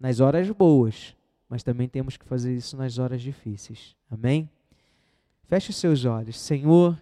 nas 0.00 0.20
horas 0.20 0.50
boas, 0.50 1.14
mas 1.48 1.62
também 1.62 1.88
temos 1.88 2.16
que 2.16 2.24
fazer 2.24 2.54
isso 2.54 2.76
nas 2.76 2.98
horas 2.98 3.20
difíceis. 3.20 3.94
Amém? 4.10 4.50
Feche 5.44 5.70
os 5.70 5.76
seus 5.76 6.04
olhos. 6.04 6.38
Senhor, 6.40 7.00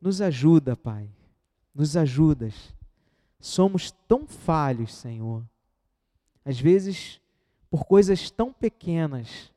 nos 0.00 0.20
ajuda, 0.20 0.76
Pai. 0.76 1.08
Nos 1.74 1.96
ajudas. 1.96 2.74
Somos 3.38 3.90
tão 4.08 4.26
falhos, 4.26 4.94
Senhor. 4.94 5.44
Às 6.44 6.58
vezes, 6.58 7.20
por 7.68 7.84
coisas 7.84 8.30
tão 8.30 8.52
pequenas, 8.52 9.52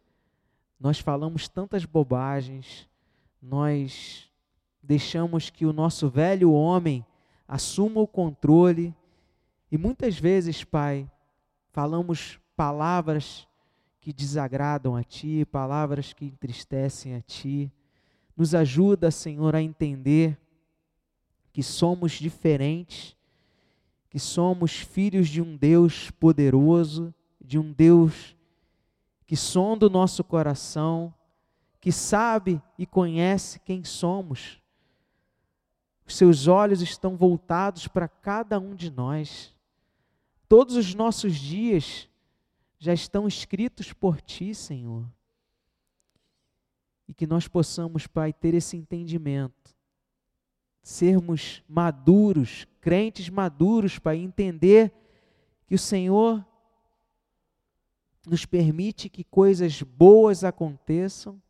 nós 0.79 0.99
falamos 0.99 1.47
tantas 1.47 1.85
bobagens, 1.85 2.89
nós 3.41 4.28
deixamos 4.81 5.49
que 5.49 5.65
o 5.65 5.73
nosso 5.73 6.09
velho 6.09 6.51
homem 6.51 7.05
assuma 7.47 8.01
o 8.01 8.07
controle 8.07 8.93
e 9.71 9.77
muitas 9.77 10.17
vezes, 10.17 10.63
Pai, 10.63 11.09
falamos 11.71 12.39
palavras 12.55 13.47
que 14.01 14.11
desagradam 14.11 14.95
a 14.95 15.03
Ti, 15.03 15.45
palavras 15.45 16.11
que 16.13 16.25
entristecem 16.25 17.15
a 17.15 17.21
Ti. 17.21 17.71
Nos 18.35 18.55
ajuda, 18.55 19.11
Senhor, 19.11 19.55
a 19.55 19.61
entender 19.61 20.37
que 21.53 21.61
somos 21.61 22.13
diferentes, 22.13 23.15
que 24.09 24.19
somos 24.19 24.79
filhos 24.79 25.29
de 25.29 25.41
um 25.41 25.55
Deus 25.55 26.09
poderoso, 26.11 27.13
de 27.39 27.59
um 27.59 27.71
Deus 27.71 28.35
que 29.27 29.35
sonda 29.35 29.85
o 29.85 29.89
nosso 29.89 30.23
coração, 30.23 31.13
que 31.79 31.91
sabe 31.91 32.59
e 32.77 32.87
conhece 32.87 33.59
quem 33.59 33.83
somos. 33.83 34.59
Os 36.09 36.17
seus 36.17 36.47
olhos 36.47 36.81
estão 36.81 37.15
voltados 37.15 37.87
para 37.87 38.09
cada 38.09 38.59
um 38.59 38.75
de 38.75 38.91
nós. 38.91 39.55
Todos 40.49 40.75
os 40.75 40.93
nossos 40.93 41.35
dias 41.35 42.09
já 42.77 42.93
estão 42.93 43.27
escritos 43.27 43.93
por 43.93 44.19
ti, 44.19 44.53
Senhor 44.53 45.05
e 47.09 47.13
que 47.13 47.25
nós 47.25 47.47
possamos, 47.47 48.05
Pai, 48.05 48.31
ter 48.31 48.53
esse 48.53 48.77
entendimento, 48.77 49.75
sermos 50.83 51.63
maduros, 51.67 52.67
crentes 52.79 53.29
maduros, 53.29 53.97
Pai, 53.97 54.17
entender 54.17 54.93
que 55.65 55.73
o 55.73 55.79
Senhor 55.79 56.45
nos 58.27 58.45
permite 58.45 59.09
que 59.09 59.23
coisas 59.23 59.81
boas 59.81 60.43
aconteçam 60.43 61.41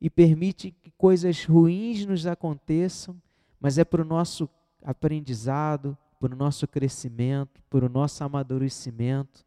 e 0.00 0.10
permite 0.10 0.72
que 0.72 0.90
coisas 0.90 1.44
ruins 1.44 2.04
nos 2.04 2.26
aconteçam, 2.26 3.22
mas 3.60 3.78
é 3.78 3.84
para 3.84 4.02
o 4.02 4.04
nosso 4.04 4.48
aprendizado, 4.84 5.96
para 6.20 6.32
o 6.34 6.36
nosso 6.36 6.66
crescimento, 6.66 7.62
para 7.70 7.86
o 7.86 7.88
nosso 7.88 8.22
amadurecimento, 8.24 9.44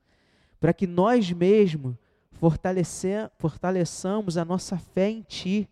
para 0.59 0.73
que 0.73 0.87
nós 0.87 1.31
mesmos 1.31 1.95
fortaleçamos 3.37 4.37
a 4.37 4.45
nossa 4.45 4.77
fé 4.77 5.09
em 5.09 5.21
Ti, 5.21 5.69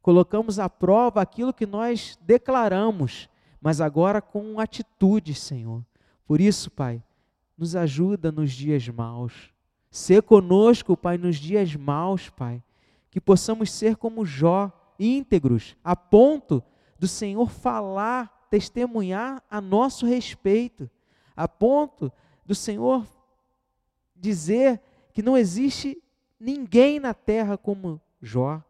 colocamos 0.00 0.58
à 0.58 0.68
prova 0.68 1.20
aquilo 1.22 1.52
que 1.52 1.66
nós 1.66 2.18
declaramos, 2.20 3.28
mas 3.60 3.80
agora 3.80 4.20
com 4.20 4.60
atitude, 4.60 5.34
Senhor. 5.34 5.84
Por 6.26 6.40
isso, 6.40 6.70
Pai, 6.70 7.02
nos 7.56 7.74
ajuda 7.74 8.30
nos 8.30 8.52
dias 8.52 8.86
maus. 8.88 9.50
Ser 9.90 10.22
conosco, 10.22 10.96
Pai, 10.96 11.16
nos 11.16 11.36
dias 11.36 11.74
maus, 11.74 12.28
Pai. 12.28 12.62
Que 13.10 13.20
possamos 13.20 13.70
ser 13.70 13.96
como 13.96 14.24
Jó, 14.24 14.70
íntegros, 14.98 15.76
a 15.82 15.94
ponto 15.96 16.62
do 17.04 17.08
Senhor 17.08 17.50
falar, 17.50 18.46
testemunhar 18.48 19.42
a 19.50 19.60
nosso 19.60 20.06
respeito, 20.06 20.88
a 21.36 21.46
ponto 21.46 22.10
do 22.46 22.54
Senhor 22.54 23.06
dizer 24.16 24.80
que 25.12 25.22
não 25.22 25.36
existe 25.36 26.02
ninguém 26.40 26.98
na 26.98 27.12
terra 27.12 27.58
como 27.58 28.00
Jó. 28.22 28.62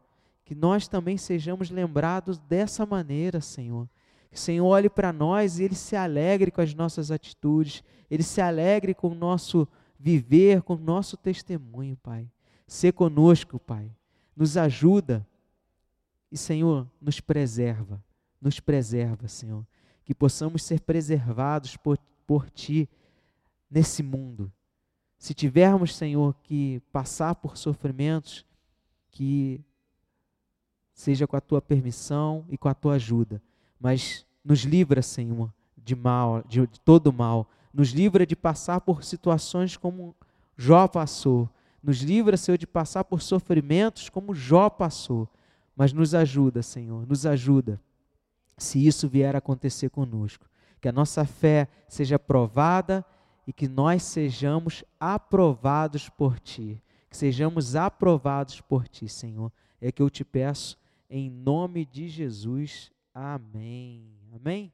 Que 0.44 0.52
nós 0.52 0.88
também 0.88 1.16
sejamos 1.16 1.70
lembrados 1.70 2.40
dessa 2.40 2.84
maneira, 2.84 3.40
Senhor. 3.40 3.88
Que 4.32 4.36
o 4.36 4.40
Senhor 4.40 4.66
olhe 4.66 4.90
para 4.90 5.12
nós 5.12 5.60
e 5.60 5.62
Ele 5.62 5.76
se 5.76 5.94
alegre 5.94 6.50
com 6.50 6.60
as 6.60 6.74
nossas 6.74 7.12
atitudes, 7.12 7.84
Ele 8.10 8.24
se 8.24 8.40
alegre 8.40 8.94
com 8.94 9.10
o 9.10 9.14
nosso 9.14 9.68
viver, 9.96 10.60
com 10.62 10.74
o 10.74 10.78
nosso 10.78 11.16
testemunho, 11.16 11.96
Pai. 11.98 12.28
Ser 12.66 12.94
conosco, 12.94 13.60
Pai. 13.60 13.92
Nos 14.36 14.56
ajuda 14.56 15.24
e, 16.32 16.36
Senhor, 16.36 16.90
nos 17.00 17.20
preserva. 17.20 18.03
Nos 18.44 18.60
preserva, 18.60 19.26
Senhor. 19.26 19.66
Que 20.04 20.14
possamos 20.14 20.62
ser 20.62 20.80
preservados 20.82 21.76
por, 21.76 21.98
por 22.24 22.48
Ti 22.48 22.88
nesse 23.68 24.04
mundo 24.04 24.52
se 25.24 25.32
tivermos, 25.32 25.96
Senhor, 25.96 26.36
que 26.42 26.82
passar 26.92 27.34
por 27.34 27.56
sofrimentos, 27.56 28.44
que 29.10 29.58
seja 30.92 31.26
com 31.26 31.34
a 31.34 31.40
tua 31.40 31.62
permissão 31.62 32.44
e 32.50 32.58
com 32.58 32.68
a 32.68 32.74
tua 32.74 32.96
ajuda, 32.96 33.40
mas 33.80 34.26
nos 34.44 34.64
livra, 34.64 35.00
Senhor, 35.00 35.50
de 35.82 35.96
mal, 35.96 36.44
de, 36.46 36.66
de 36.66 36.78
todo 36.78 37.10
mal. 37.10 37.48
Nos 37.72 37.88
livra 37.88 38.26
de 38.26 38.36
passar 38.36 38.82
por 38.82 39.02
situações 39.02 39.78
como 39.78 40.14
Jó 40.58 40.86
passou. 40.86 41.48
Nos 41.82 42.02
livra, 42.02 42.36
Senhor, 42.36 42.58
de 42.58 42.66
passar 42.66 43.04
por 43.04 43.22
sofrimentos 43.22 44.10
como 44.10 44.34
Jó 44.34 44.68
passou. 44.68 45.26
Mas 45.74 45.90
nos 45.90 46.14
ajuda, 46.14 46.62
Senhor, 46.62 47.06
nos 47.06 47.24
ajuda, 47.24 47.80
se 48.56 48.84
isso 48.86 49.08
vier 49.08 49.34
a 49.34 49.38
acontecer 49.38 49.90
conosco. 49.90 50.48
Que 50.80 50.88
a 50.88 50.92
nossa 50.92 51.24
fé 51.24 51.68
seja 51.88 52.18
provada 52.18 53.04
e 53.46 53.52
que 53.52 53.68
nós 53.68 54.02
sejamos 54.02 54.84
aprovados 54.98 56.08
por 56.08 56.38
Ti. 56.38 56.82
Que 57.08 57.16
sejamos 57.16 57.74
aprovados 57.76 58.60
por 58.60 58.88
Ti, 58.88 59.08
Senhor. 59.08 59.52
É 59.80 59.90
que 59.90 60.02
eu 60.02 60.10
te 60.10 60.24
peço 60.24 60.78
em 61.08 61.30
nome 61.30 61.84
de 61.84 62.08
Jesus. 62.08 62.90
Amém. 63.14 64.18
Amém. 64.34 64.72